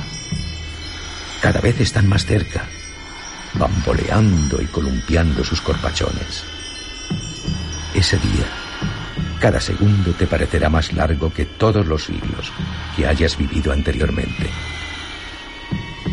[1.40, 2.66] Cada vez están más cerca,
[3.54, 6.46] bamboleando y columpiando sus corpachones.
[7.94, 8.63] Ese día,
[9.44, 12.54] cada segundo te parecerá más largo que todos los siglos
[12.96, 14.50] que hayas vivido anteriormente.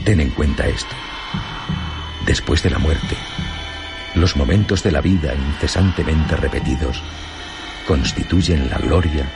[0.05, 0.97] Ten en cuenta esto.
[2.27, 3.17] Después de la muerte,
[4.17, 7.01] los momentos de la vida incesantemente repetidos
[7.87, 9.31] constituyen la gloria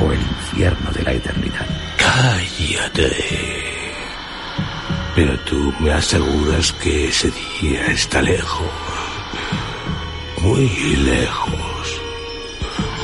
[0.00, 1.66] o el infierno de la eternidad.
[1.98, 3.12] Cállate.
[5.14, 8.70] Pero tú me aseguras que ese día está lejos.
[10.40, 11.75] Muy lejos.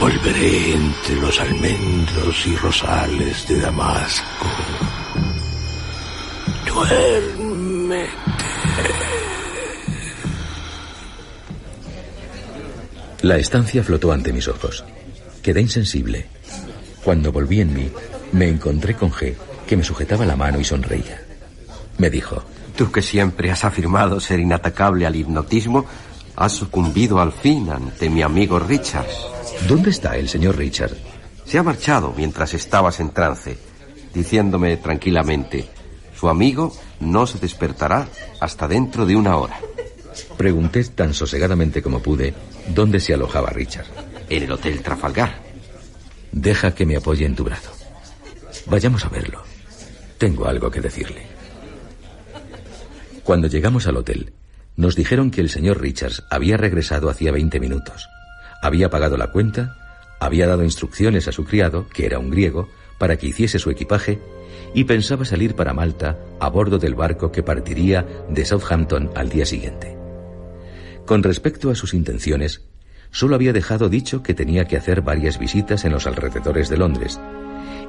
[0.02, 4.48] Volveré entre los almendros y rosales de Damasco.
[6.66, 8.10] Duérmete.
[13.20, 14.84] La estancia flotó ante mis ojos.
[15.40, 16.26] Quedé insensible.
[17.04, 17.88] Cuando volví en mí,
[18.32, 19.36] me encontré con G,
[19.68, 21.22] que me sujetaba la mano y sonreía.
[21.98, 22.42] Me dijo,
[22.76, 25.86] Tú que siempre has afirmado ser inatacable al hipnotismo,
[26.36, 29.32] has sucumbido al fin ante mi amigo Richards.
[29.68, 30.96] ¿dónde está el señor Richard?
[31.44, 33.58] Se ha marchado mientras estabas en trance,
[34.14, 35.68] diciéndome tranquilamente,
[36.18, 38.08] su amigo no se despertará
[38.40, 39.58] hasta dentro de una hora.
[40.36, 42.34] Pregunté tan sosegadamente como pude
[42.68, 43.86] dónde se alojaba Richard.
[44.28, 45.42] En el Hotel Trafalgar.
[46.30, 47.72] Deja que me apoye en tu brazo.
[48.66, 49.42] Vayamos a verlo.
[50.16, 51.26] Tengo algo que decirle.
[53.24, 54.32] Cuando llegamos al hotel,
[54.76, 58.08] nos dijeron que el señor Richards había regresado hacía 20 minutos.
[58.62, 59.76] Había pagado la cuenta,
[60.20, 62.68] había dado instrucciones a su criado, que era un griego,
[62.98, 64.20] para que hiciese su equipaje
[64.74, 69.44] y pensaba salir para Malta a bordo del barco que partiría de Southampton al día
[69.44, 69.96] siguiente.
[71.06, 72.62] Con respecto a sus intenciones,
[73.10, 77.20] solo había dejado dicho que tenía que hacer varias visitas en los alrededores de Londres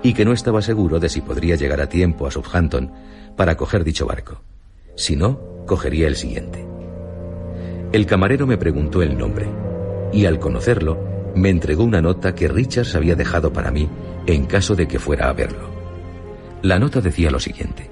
[0.01, 2.91] y que no estaba seguro de si podría llegar a tiempo a Southampton
[3.38, 4.41] para coger dicho barco.
[4.95, 6.72] Si no, cogería el siguiente.
[7.93, 9.45] El camarero me preguntó el nombre
[10.11, 10.97] y al conocerlo
[11.35, 13.87] me entregó una nota que Richards había dejado para mí
[14.25, 15.69] en caso de que fuera a verlo.
[16.63, 17.91] La nota decía lo siguiente.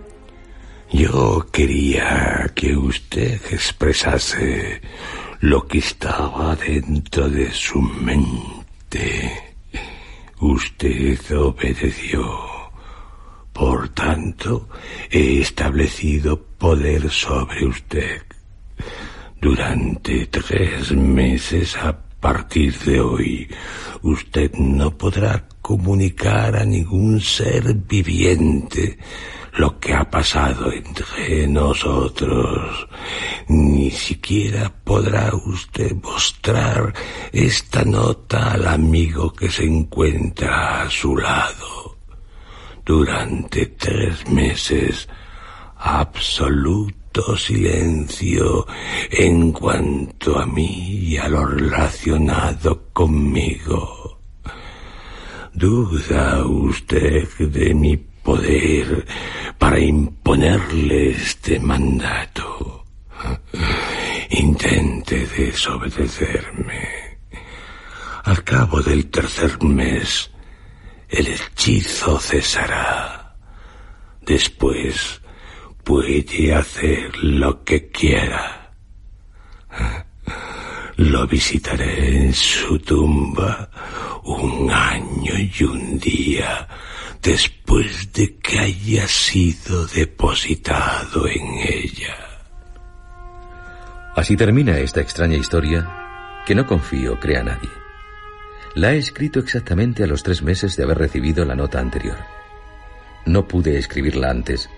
[0.91, 4.81] Yo quería que usted expresase
[5.39, 9.55] lo que estaba dentro de su mente.
[10.39, 12.25] Usted obedeció.
[13.53, 14.67] Por tanto,
[15.11, 18.23] he establecido poder sobre usted.
[19.41, 23.49] Durante tres meses a partir de hoy,
[24.03, 28.99] usted no podrá comunicar a ningún ser viviente
[29.53, 32.87] lo que ha pasado entre nosotros.
[33.47, 36.93] Ni siquiera podrá usted mostrar
[37.31, 41.97] esta nota al amigo que se encuentra a su lado.
[42.85, 45.09] Durante tres meses,
[45.77, 47.00] absoluto
[47.38, 48.66] silencio
[49.09, 54.20] en cuanto a mí y a lo relacionado conmigo.
[55.53, 59.05] ¿Duda usted de mi poder
[59.57, 62.86] para imponerle este mandato.
[64.30, 67.20] Intente desobedecerme.
[68.24, 70.32] Al cabo del tercer mes,
[71.09, 73.36] el hechizo cesará.
[74.22, 75.20] Después
[75.84, 78.73] puede hacer lo que quiera.
[80.97, 83.69] Lo visitaré en su tumba
[84.23, 86.67] un año y un día
[87.21, 92.15] después de que haya sido depositado en ella.
[94.15, 95.88] Así termina esta extraña historia
[96.45, 97.69] que no confío crea nadie.
[98.75, 102.17] La he escrito exactamente a los tres meses de haber recibido la nota anterior.
[103.25, 104.69] No pude escribirla antes,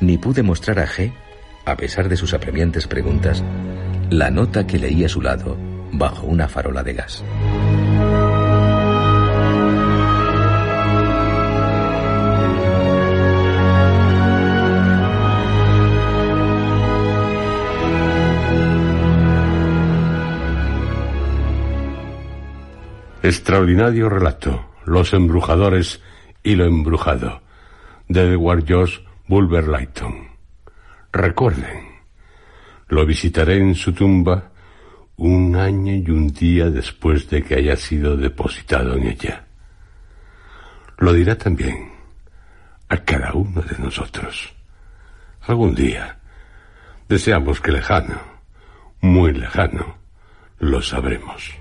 [0.00, 1.12] ni pude mostrar a G,
[1.64, 3.44] a pesar de sus apremiantes preguntas,
[4.08, 5.56] la nota que leí a su lado
[5.92, 7.24] bajo una farola de gas.
[23.22, 26.00] Extraordinario relato, Los embrujadores
[26.42, 27.42] y lo embrujado,
[28.08, 30.28] de Edward George Bulwer Lytton.
[31.12, 31.86] Recuerden,
[32.88, 34.50] lo visitaré en su tumba
[35.18, 39.46] un año y un día después de que haya sido depositado en ella.
[40.98, 41.92] Lo dirá también
[42.88, 44.52] a cada uno de nosotros.
[45.42, 46.18] Algún día,
[47.08, 48.20] deseamos que lejano,
[49.00, 49.96] muy lejano,
[50.58, 51.54] lo sabremos.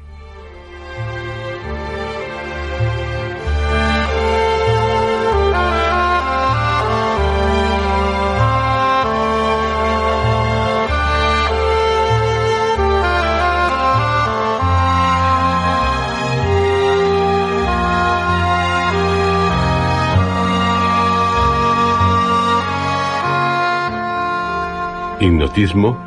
[25.22, 25.98] Hipnotismo,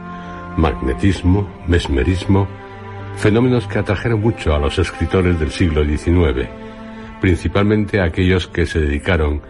[0.57, 2.49] magnetismo, mesmerismo,
[3.17, 6.49] fenómenos que atrajeron mucho a los escritores del siglo XIX,
[7.21, 9.43] principalmente a aquellos que se dedicaron,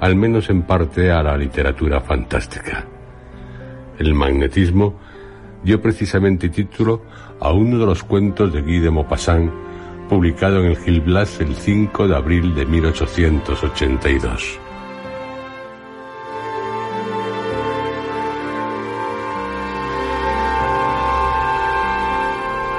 [0.00, 2.86] al menos en parte, a la literatura fantástica.
[3.98, 4.98] El magnetismo
[5.62, 7.02] dio precisamente título
[7.40, 9.52] a uno de los cuentos de Guy de Maupassant,
[10.08, 14.69] publicado en el Gil Blas el 5 de abril de 1882.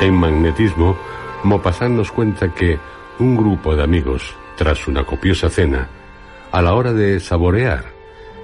[0.02, 0.98] En magnetismo,
[1.44, 2.80] Maupassant nos cuenta que
[3.20, 5.88] un grupo de amigos, tras una copiosa cena,
[6.52, 7.86] a la hora de saborear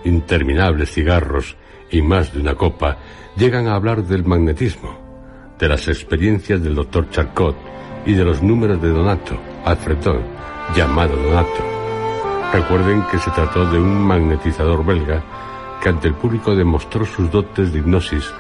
[0.03, 1.57] interminables cigarros
[1.89, 2.97] y más de una copa,
[3.35, 4.99] llegan a hablar del magnetismo,
[5.57, 7.55] de las experiencias del doctor Charcot
[8.05, 9.35] y de los números de Donato,
[9.65, 10.21] Alfredón,
[10.75, 11.65] llamado Donato.
[12.53, 15.23] Recuerden que se trató de un magnetizador belga
[15.81, 18.31] que ante el público demostró sus dotes de hipnosis,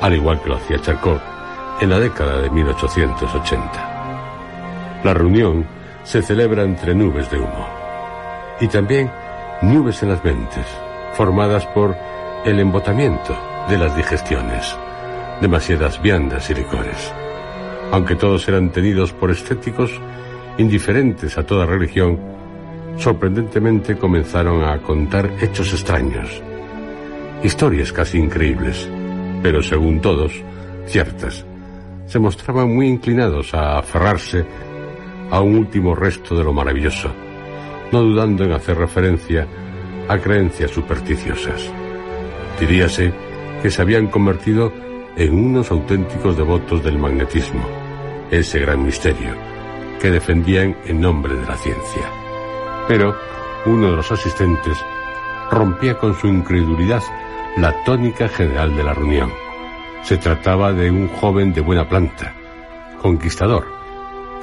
[0.00, 1.33] al igual que lo hacía Charcot
[1.80, 5.00] en la década de 1880.
[5.04, 5.66] La reunión
[6.04, 7.68] se celebra entre nubes de humo
[8.60, 9.10] y también
[9.62, 10.66] nubes en las mentes,
[11.14, 11.96] formadas por
[12.44, 13.36] el embotamiento
[13.68, 14.76] de las digestiones,
[15.40, 17.12] demasiadas viandas y licores.
[17.90, 19.90] Aunque todos eran tenidos por escépticos,
[20.58, 22.18] indiferentes a toda religión,
[22.98, 26.42] sorprendentemente comenzaron a contar hechos extraños,
[27.42, 28.88] historias casi increíbles,
[29.42, 30.32] pero según todos,
[30.86, 31.44] ciertas.
[32.06, 34.44] Se mostraban muy inclinados a aferrarse
[35.30, 37.10] a un último resto de lo maravilloso,
[37.92, 39.46] no dudando en hacer referencia
[40.08, 41.70] a creencias supersticiosas.
[42.60, 43.12] Diríase
[43.62, 44.72] que se habían convertido
[45.16, 47.64] en unos auténticos devotos del magnetismo,
[48.30, 49.34] ese gran misterio
[50.00, 52.02] que defendían en nombre de la ciencia.
[52.86, 53.16] Pero
[53.66, 54.76] uno de los asistentes
[55.50, 57.02] rompía con su incredulidad
[57.56, 59.43] la tónica general de la reunión.
[60.04, 62.34] Se trataba de un joven de buena planta,
[63.00, 63.66] conquistador,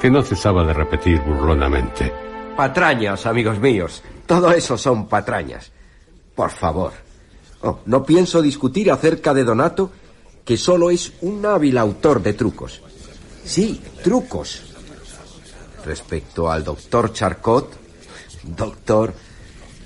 [0.00, 2.12] que no cesaba de repetir burlonamente.
[2.56, 4.02] Patrañas, amigos míos.
[4.26, 5.70] Todo eso son patrañas.
[6.34, 6.92] Por favor.
[7.62, 9.92] Oh, no pienso discutir acerca de Donato,
[10.44, 12.82] que solo es un hábil autor de trucos.
[13.44, 14.62] Sí, trucos.
[15.84, 17.72] Respecto al doctor Charcot,
[18.42, 19.14] doctor,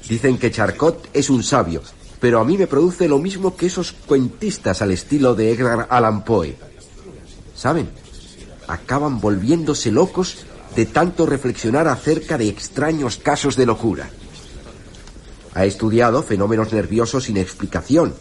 [0.08, 1.82] dicen que Charcot es un sabio,
[2.26, 6.24] pero a mí me produce lo mismo que esos cuentistas al estilo de Edgar Allan
[6.24, 6.56] Poe.
[7.54, 7.88] ¿Saben?
[8.66, 10.38] Acaban volviéndose locos
[10.74, 14.10] de tanto reflexionar acerca de extraños casos de locura.
[15.54, 18.12] Ha estudiado fenómenos nerviosos sin explicación,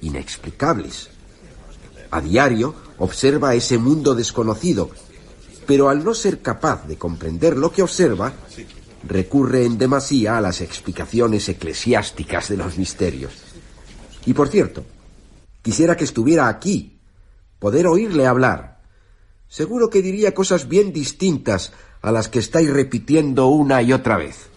[0.00, 1.08] inexplicables.
[2.12, 4.90] A diario observa ese mundo desconocido,
[5.66, 8.32] pero al no ser capaz de comprender lo que observa,
[9.06, 13.32] recurre en demasía a las explicaciones eclesiásticas de los misterios.
[14.26, 14.84] Y por cierto,
[15.62, 16.98] quisiera que estuviera aquí,
[17.58, 18.80] poder oírle hablar.
[19.48, 24.48] Seguro que diría cosas bien distintas a las que estáis repitiendo una y otra vez.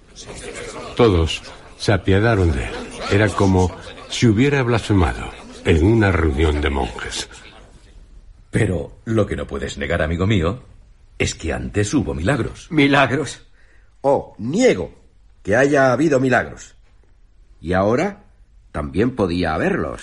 [0.95, 1.41] Todos
[1.77, 2.73] se apiadaron de él.
[3.11, 3.71] Era como
[4.09, 5.29] si hubiera blasfemado
[5.63, 7.29] en una reunión de monjes.
[8.51, 10.63] Pero lo que no puedes negar, amigo mío,
[11.17, 12.67] es que antes hubo milagros.
[12.71, 13.46] ¿Milagros?
[14.09, 14.89] Oh, niego
[15.43, 16.75] que haya habido milagros.
[17.59, 18.23] Y ahora
[18.71, 20.01] también podía haberlos.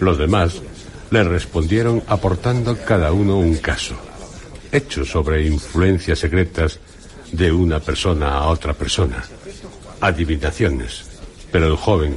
[0.00, 0.62] Los demás
[1.10, 3.94] le respondieron aportando cada uno un caso,
[4.72, 6.80] hecho sobre influencias secretas
[7.30, 9.22] de una persona a otra persona,
[10.00, 11.20] adivinaciones.
[11.52, 12.16] Pero el joven,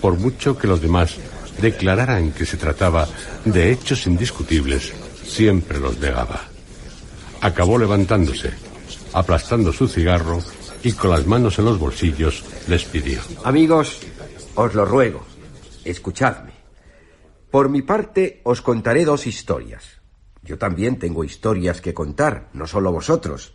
[0.00, 1.16] por mucho que los demás
[1.60, 3.08] declararan que se trataba
[3.44, 4.92] de hechos indiscutibles,
[5.26, 6.42] siempre los negaba.
[7.40, 8.52] Acabó levantándose,
[9.14, 10.40] aplastando su cigarro
[10.82, 13.20] y con las manos en los bolsillos les pidió.
[13.44, 14.00] Amigos,
[14.56, 15.24] os lo ruego,
[15.84, 16.52] escuchadme.
[17.50, 20.00] Por mi parte, os contaré dos historias.
[20.42, 23.54] Yo también tengo historias que contar, no solo vosotros.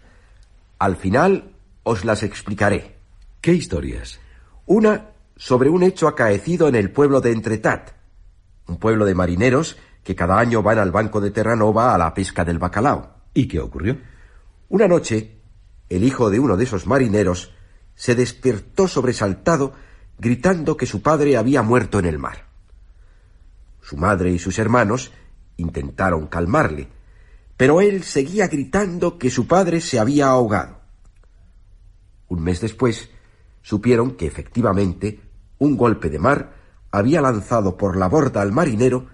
[0.79, 1.51] Al final,
[1.83, 2.95] os las explicaré.
[3.41, 4.19] ¿Qué historias?
[4.65, 7.91] Una sobre un hecho acaecido en el pueblo de Entretat,
[8.67, 12.43] un pueblo de marineros que cada año van al banco de Terranova a la pesca
[12.43, 13.15] del bacalao.
[13.33, 13.97] ¿Y qué ocurrió?
[14.69, 15.38] Una noche,
[15.89, 17.53] el hijo de uno de esos marineros
[17.95, 19.73] se despertó sobresaltado
[20.17, 22.45] gritando que su padre había muerto en el mar.
[23.81, 25.11] Su madre y sus hermanos
[25.57, 26.87] intentaron calmarle,
[27.57, 30.79] pero él seguía gritando que su padre se había ahogado.
[32.27, 33.09] Un mes después,
[33.61, 35.19] supieron que efectivamente
[35.57, 36.53] un golpe de mar
[36.91, 39.07] había lanzado por la borda al marinero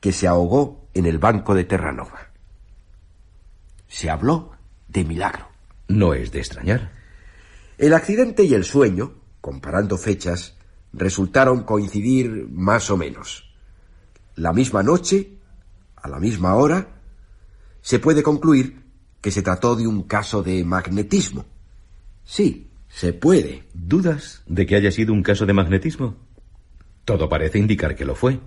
[0.00, 2.30] que se ahogó en el banco de Terranova.
[3.88, 4.52] Se habló
[4.88, 5.53] de milagro.
[5.88, 6.92] No es de extrañar.
[7.78, 10.56] El accidente y el sueño, comparando fechas,
[10.92, 13.52] resultaron coincidir más o menos.
[14.36, 15.38] La misma noche,
[15.96, 17.00] a la misma hora,
[17.82, 18.82] se puede concluir
[19.20, 21.46] que se trató de un caso de magnetismo.
[22.24, 23.64] Sí, se puede.
[23.74, 26.16] ¿Dudas de que haya sido un caso de magnetismo?
[27.04, 28.40] Todo parece indicar que lo fue.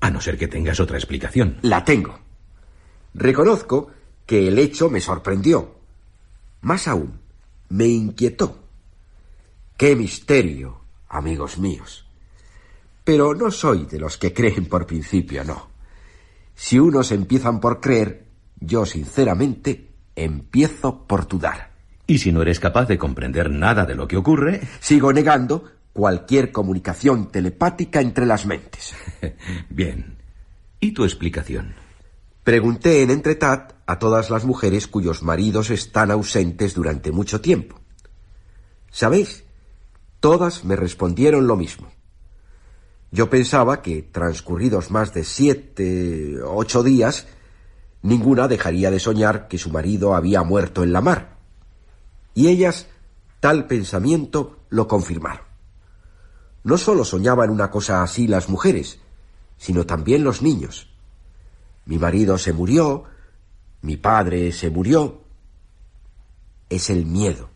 [0.00, 1.58] A no ser que tengas otra explicación.
[1.62, 2.18] La tengo.
[3.14, 3.90] Reconozco
[4.26, 5.77] que el hecho me sorprendió.
[6.60, 7.20] Más aún,
[7.68, 8.58] me inquietó.
[9.76, 12.06] ¡Qué misterio, amigos míos!
[13.04, 15.68] Pero no soy de los que creen por principio, no.
[16.54, 18.26] Si unos empiezan por creer,
[18.60, 21.70] yo sinceramente empiezo por dudar.
[22.06, 26.52] Y si no eres capaz de comprender nada de lo que ocurre, Sigo negando cualquier
[26.52, 28.94] comunicación telepática entre las mentes.
[29.68, 30.16] bien.
[30.80, 31.74] ¿Y tu explicación?
[32.48, 37.78] Pregunté en Entretat a todas las mujeres cuyos maridos están ausentes durante mucho tiempo.
[38.90, 39.44] ¿Sabéis?
[40.18, 41.92] Todas me respondieron lo mismo.
[43.10, 47.26] Yo pensaba que, transcurridos más de siete, ocho días,
[48.00, 51.36] ninguna dejaría de soñar que su marido había muerto en la mar.
[52.32, 52.86] Y ellas
[53.40, 55.44] tal pensamiento lo confirmaron.
[56.64, 59.00] No sólo soñaban una cosa así las mujeres,
[59.58, 60.88] sino también los niños.
[61.88, 63.04] Mi marido se murió,
[63.80, 65.22] mi padre se murió.
[66.68, 67.48] Es el miedo,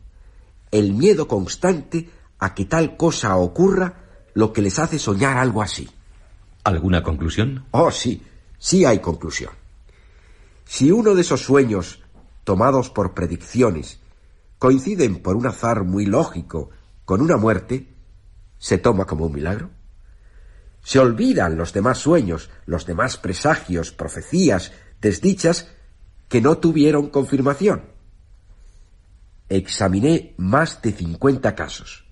[0.70, 2.08] el miedo constante
[2.38, 5.86] a que tal cosa ocurra lo que les hace soñar algo así.
[6.64, 7.66] ¿Alguna conclusión?
[7.72, 8.22] Oh, sí,
[8.56, 9.52] sí hay conclusión.
[10.64, 12.00] Si uno de esos sueños,
[12.44, 14.00] tomados por predicciones,
[14.58, 16.70] coinciden por un azar muy lógico
[17.04, 17.86] con una muerte,
[18.56, 19.68] ¿se toma como un milagro?
[20.82, 25.68] Se olvidan los demás sueños, los demás presagios, profecías, desdichas
[26.28, 27.84] que no tuvieron confirmación.
[29.48, 32.04] Examiné más de cincuenta casos.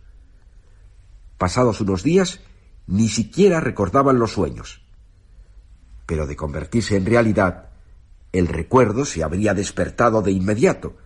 [1.38, 2.40] Pasados unos días,
[2.86, 4.82] ni siquiera recordaban los sueños.
[6.06, 7.70] Pero de convertirse en realidad,
[8.32, 10.96] el recuerdo se habría despertado de inmediato.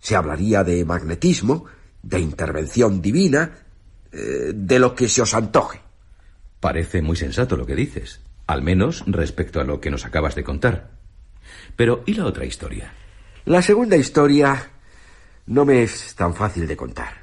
[0.00, 1.66] Se hablaría de magnetismo,
[2.02, 3.66] de intervención divina,
[4.10, 5.80] eh, de lo que se os antoje.
[6.60, 10.44] Parece muy sensato lo que dices, al menos respecto a lo que nos acabas de
[10.44, 10.90] contar.
[11.76, 12.92] Pero, ¿y la otra historia?
[13.44, 14.70] La segunda historia
[15.46, 17.22] no me es tan fácil de contar.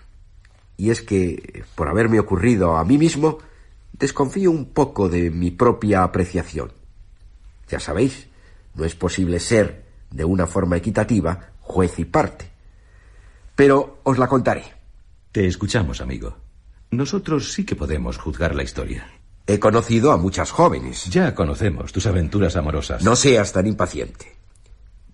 [0.77, 3.39] Y es que, por haberme ocurrido a mí mismo,
[3.93, 6.71] desconfío un poco de mi propia apreciación.
[7.69, 8.27] Ya sabéis,
[8.73, 12.49] no es posible ser, de una forma equitativa, juez y parte.
[13.55, 14.63] Pero os la contaré.
[15.31, 16.37] Te escuchamos, amigo.
[16.91, 19.07] Nosotros sí que podemos juzgar la historia.
[19.47, 21.05] He conocido a muchas jóvenes.
[21.05, 23.03] Ya conocemos tus aventuras amorosas.
[23.03, 24.35] No seas tan impaciente.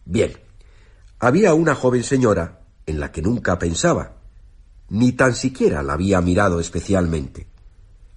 [0.06, 0.34] Bien,
[1.20, 4.18] había una joven señora en la que nunca pensaba,
[4.90, 7.48] ni tan siquiera la había mirado especialmente.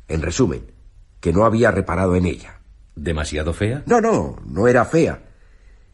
[0.08, 0.72] En resumen,
[1.20, 2.60] que no había reparado en ella.
[2.94, 3.82] ¿Demasiado fea?
[3.86, 5.22] No, no, no era fea.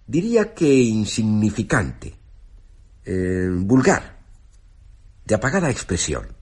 [0.06, 2.14] Diría que insignificante.
[3.04, 4.18] Eh, vulgar.
[5.24, 6.36] De apagada expresión.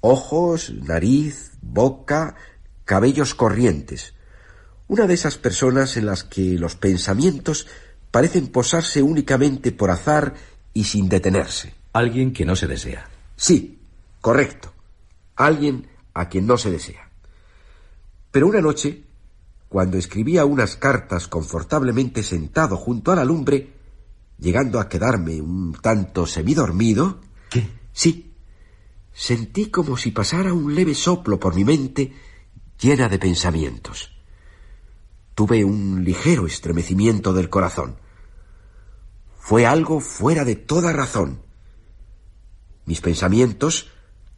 [0.00, 2.36] Ojos, nariz, boca,
[2.88, 4.14] cabellos corrientes.
[4.86, 7.66] Una de esas personas en las que los pensamientos
[8.10, 10.32] parecen posarse únicamente por azar
[10.72, 11.74] y sin detenerse.
[11.92, 13.06] Alguien que no se desea.
[13.36, 13.78] Sí,
[14.22, 14.72] correcto.
[15.36, 17.10] Alguien a quien no se desea.
[18.30, 19.04] Pero una noche,
[19.68, 23.70] cuando escribía unas cartas confortablemente sentado junto a la lumbre,
[24.38, 27.20] llegando a quedarme un tanto semidormido.
[27.50, 27.68] ¿Qué?
[27.92, 28.32] Sí.
[29.12, 32.27] Sentí como si pasara un leve soplo por mi mente
[32.78, 34.10] llena de pensamientos.
[35.34, 37.96] Tuve un ligero estremecimiento del corazón.
[39.38, 41.42] Fue algo fuera de toda razón.
[42.86, 43.90] Mis pensamientos,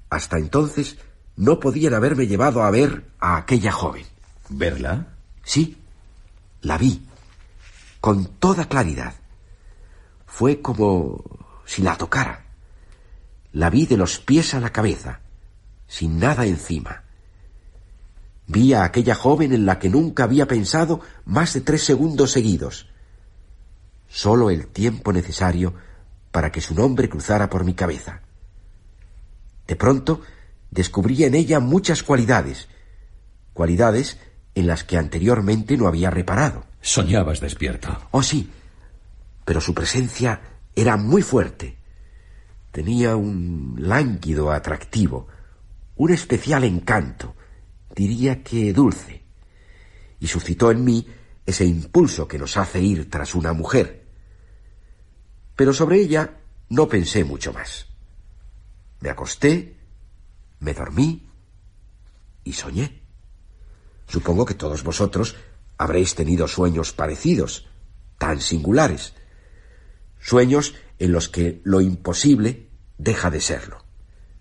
[0.09, 0.99] hasta entonces,
[1.37, 4.05] no podían haberme llevado a ver a aquella joven.
[4.49, 5.15] ¿Verla?
[5.43, 5.79] Sí,
[6.63, 7.07] la vi,
[8.01, 9.15] con toda claridad.
[10.27, 11.25] Fue como
[11.65, 12.47] si la tocara.
[13.53, 15.21] La vi de los pies a la cabeza,
[15.87, 17.05] sin nada encima.
[18.53, 22.89] Vi a aquella joven en la que nunca había pensado más de tres segundos seguidos.
[24.09, 25.73] Solo el tiempo necesario
[26.33, 28.23] para que su nombre cruzara por mi cabeza.
[29.69, 30.23] De pronto
[30.73, 32.67] descubrí en ella muchas cualidades,
[33.53, 34.19] cualidades
[34.57, 36.65] en las que anteriormente no había reparado.
[36.81, 38.01] Soñabas despierto.
[38.11, 38.51] Oh, sí,
[39.45, 40.41] pero su presencia
[40.75, 41.77] era muy fuerte.
[42.73, 45.29] Tenía un lánguido atractivo,
[45.95, 47.37] un especial encanto,
[47.95, 49.23] diría que dulce,
[50.19, 51.07] y suscitó en mí
[51.47, 54.07] ese impulso que nos hace ir tras una mujer.
[55.57, 56.39] Pero sobre ella
[56.69, 57.87] no pensé mucho más.
[59.01, 59.77] Me acosté,
[60.61, 61.27] me dormí
[62.45, 63.03] y soñé.
[64.07, 65.37] Supongo que todos vosotros
[65.79, 67.69] habréis tenido sueños parecidos,
[68.19, 69.15] tan singulares.
[70.19, 72.69] Sueños en los que lo imposible
[72.99, 73.85] deja de serlo.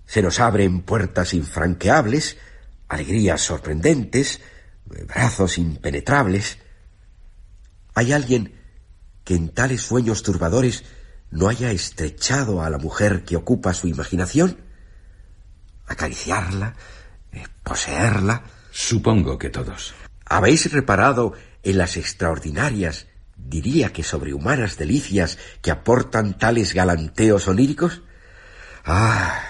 [0.05, 2.37] Se nos abren puertas infranqueables,
[2.89, 4.41] alegrías sorprendentes,
[4.85, 6.57] brazos impenetrables.
[7.93, 8.55] ¿Hay alguien
[9.23, 10.83] que en tales sueños turbadores
[11.29, 14.57] no haya estrechado a la mujer que ocupa su imaginación?
[15.85, 16.75] ¿Acariciarla?
[17.31, 18.43] eh, ¿Poseerla?
[18.71, 19.93] Supongo que todos.
[20.25, 21.33] ¿Habéis reparado
[21.63, 28.01] en las extraordinarias, diría que sobrehumanas delicias que aportan tales galanteos oníricos?
[28.85, 29.41] ¡Ah!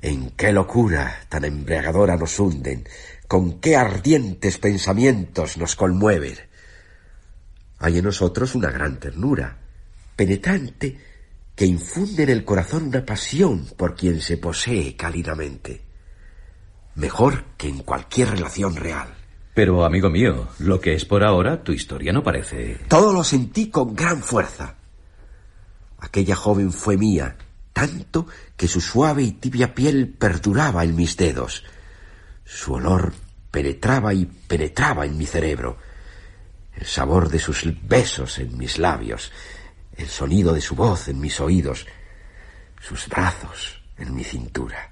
[0.00, 2.86] ¿En qué locura tan embriagadora nos hunden?
[3.26, 6.36] ¿Con qué ardientes pensamientos nos conmueven?
[7.80, 9.58] Hay en nosotros una gran ternura,
[10.14, 10.98] penetrante,
[11.54, 15.82] que infunde en el corazón una pasión por quien se posee cálidamente.
[16.94, 19.14] Mejor que en cualquier relación real.
[19.54, 22.78] Pero, amigo mío, lo que es por ahora, tu historia no parece...
[22.86, 24.76] Todo lo sentí con gran fuerza.
[25.98, 27.36] Aquella joven fue mía,
[27.78, 28.26] tanto
[28.56, 31.62] que su suave y tibia piel perduraba en mis dedos.
[32.44, 33.14] Su olor
[33.52, 35.78] penetraba y penetraba en mi cerebro.
[36.74, 39.30] El sabor de sus besos en mis labios,
[39.96, 41.86] el sonido de su voz en mis oídos,
[42.80, 44.90] sus brazos en mi cintura.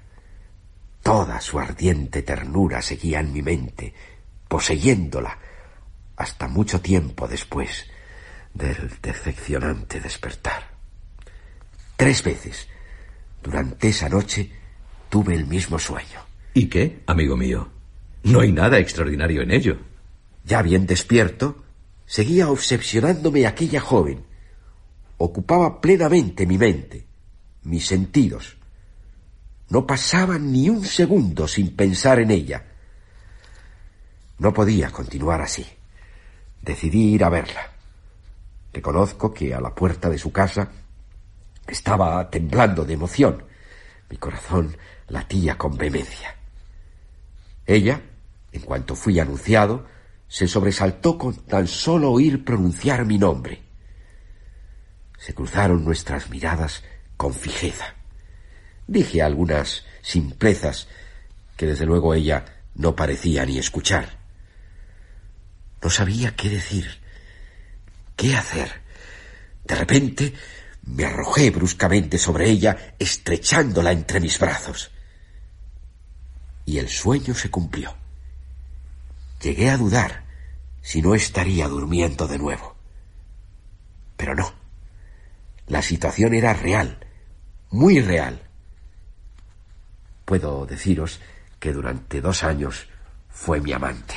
[1.03, 3.93] Toda su ardiente ternura seguía en mi mente,
[4.47, 5.37] poseyéndola,
[6.15, 7.85] hasta mucho tiempo después
[8.53, 10.71] del decepcionante despertar.
[11.97, 12.69] Tres veces
[13.41, 14.51] durante esa noche
[15.09, 16.21] tuve el mismo sueño.
[16.53, 17.69] ¿Y qué, amigo mío?
[18.23, 19.77] No hay nada extraordinario en ello.
[20.43, 21.63] Ya bien despierto,
[22.05, 24.25] seguía obsesionándome aquella joven.
[25.17, 27.05] Ocupaba plenamente mi mente,
[27.63, 28.57] mis sentidos.
[29.69, 32.65] No pasaba ni un segundo sin pensar en ella.
[34.39, 35.65] No podía continuar así.
[36.61, 37.71] Decidí ir a verla.
[38.73, 40.69] Reconozco que a la puerta de su casa
[41.67, 43.43] estaba temblando de emoción.
[44.09, 46.35] Mi corazón latía con vehemencia.
[47.65, 48.01] Ella,
[48.51, 49.85] en cuanto fui anunciado,
[50.27, 53.61] se sobresaltó con tan solo oír pronunciar mi nombre.
[55.17, 56.83] Se cruzaron nuestras miradas
[57.15, 57.95] con fijeza.
[58.87, 60.87] Dije algunas simplezas
[61.57, 62.45] que desde luego ella
[62.75, 64.17] no parecía ni escuchar.
[65.81, 67.01] No sabía qué decir,
[68.15, 68.81] qué hacer.
[69.65, 70.33] De repente
[70.87, 74.91] me arrojé bruscamente sobre ella, estrechándola entre mis brazos.
[76.65, 77.93] Y el sueño se cumplió.
[79.41, 80.23] Llegué a dudar
[80.81, 82.75] si no estaría durmiendo de nuevo.
[84.15, 84.53] Pero no.
[85.67, 86.97] La situación era real,
[87.69, 88.41] muy real.
[90.23, 91.19] Puedo deciros
[91.59, 92.87] que durante dos años
[93.29, 94.15] fue mi amante.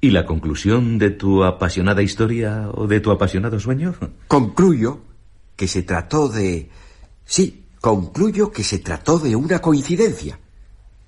[0.00, 3.94] ¿Y la conclusión de tu apasionada historia o de tu apasionado sueño?
[4.28, 5.09] Concluyo
[5.60, 6.70] que se trató de...
[7.26, 10.40] Sí, concluyo que se trató de una coincidencia.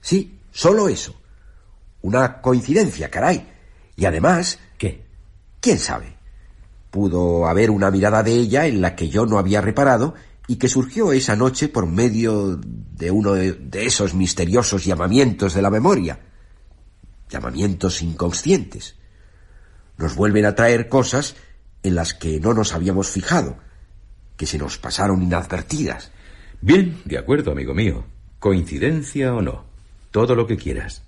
[0.02, 1.14] Sí, solo eso.
[2.02, 3.48] Una coincidencia, caray.
[3.96, 4.58] Y además...
[4.76, 5.06] ¿Qué?
[5.58, 6.18] ¿Quién sabe?
[6.90, 10.12] Pudo haber una mirada de ella en la que yo no había reparado
[10.46, 15.70] y que surgió esa noche por medio de uno de esos misteriosos llamamientos de la
[15.70, 16.20] memoria.
[17.30, 18.96] Llamamientos inconscientes.
[19.96, 21.36] Nos vuelven a traer cosas
[21.82, 23.56] en las que no nos habíamos fijado
[24.36, 26.12] que se nos pasaron inadvertidas.
[26.60, 28.04] Bien, de acuerdo, amigo mío.
[28.38, 29.64] Coincidencia o no,
[30.10, 31.02] todo lo que quieras.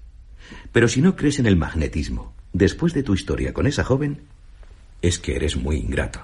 [0.73, 4.23] Pero si no crees en el magnetismo, después de tu historia con esa joven,
[5.03, 6.21] es que eres muy ingrato.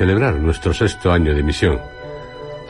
[0.00, 1.78] Celebrar nuestro sexto año de misión,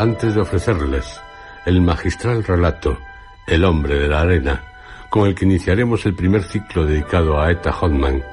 [0.01, 1.21] antes de ofrecerles
[1.65, 2.99] el magistral relato
[3.47, 4.65] El hombre de la arena,
[5.11, 8.25] con el que iniciaremos el primer ciclo dedicado a Eta Hotman,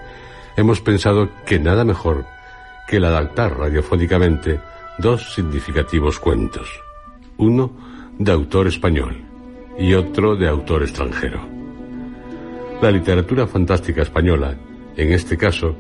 [0.56, 2.26] hemos pensado que nada mejor
[2.88, 4.60] que el adaptar radiofónicamente
[4.98, 6.68] dos significativos cuentos,
[7.38, 7.70] uno
[8.18, 9.16] de autor español
[9.78, 11.39] y otro de autor extranjero.
[12.82, 14.56] La literatura fantástica española,
[14.95, 15.76] en este caso,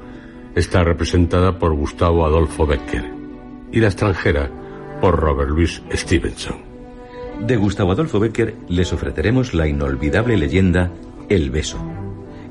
[0.57, 3.13] está representada por Gustavo Adolfo Becker
[3.71, 4.49] y la extranjera
[4.99, 6.57] por Robert Louis Stevenson.
[7.41, 10.91] De Gustavo Adolfo Becker les ofreceremos la inolvidable leyenda
[11.29, 11.77] El beso,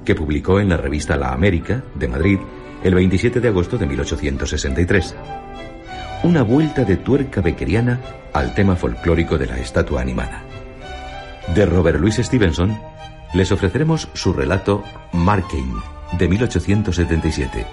[0.04, 2.38] que publicó en la revista La América de Madrid
[2.84, 5.16] el 27 de agosto de 1863.
[6.22, 8.00] Una vuelta de tuerca beckeriana
[8.32, 10.44] al tema folclórico de la estatua animada.
[11.56, 12.78] De Robert Louis Stevenson
[13.34, 17.66] les ofreceremos su relato Markein de 1877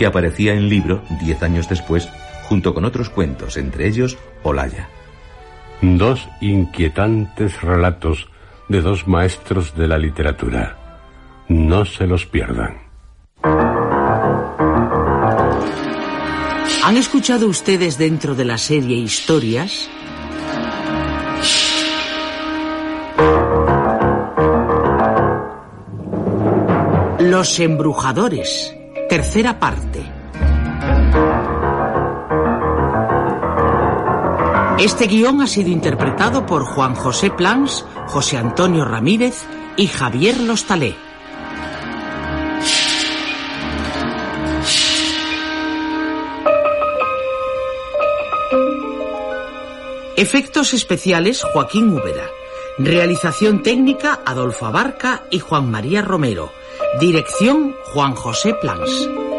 [0.00, 2.08] que aparecía en libro diez años después,
[2.44, 4.88] junto con otros cuentos, entre ellos Olaya.
[5.82, 8.30] Dos inquietantes relatos
[8.70, 10.78] de dos maestros de la literatura.
[11.48, 12.78] No se los pierdan.
[16.82, 19.90] ¿Han escuchado ustedes dentro de la serie Historias?
[27.40, 28.76] Los embrujadores.
[29.08, 30.04] Tercera parte.
[34.78, 39.46] Este guion ha sido interpretado por Juan José Plans, José Antonio Ramírez
[39.78, 40.94] y Javier Lostalé.
[50.14, 52.26] Efectos especiales Joaquín Úbeda.
[52.76, 56.59] Realización técnica Adolfo Abarca y Juan María Romero.
[56.98, 59.29] Dirección Juan José Plans.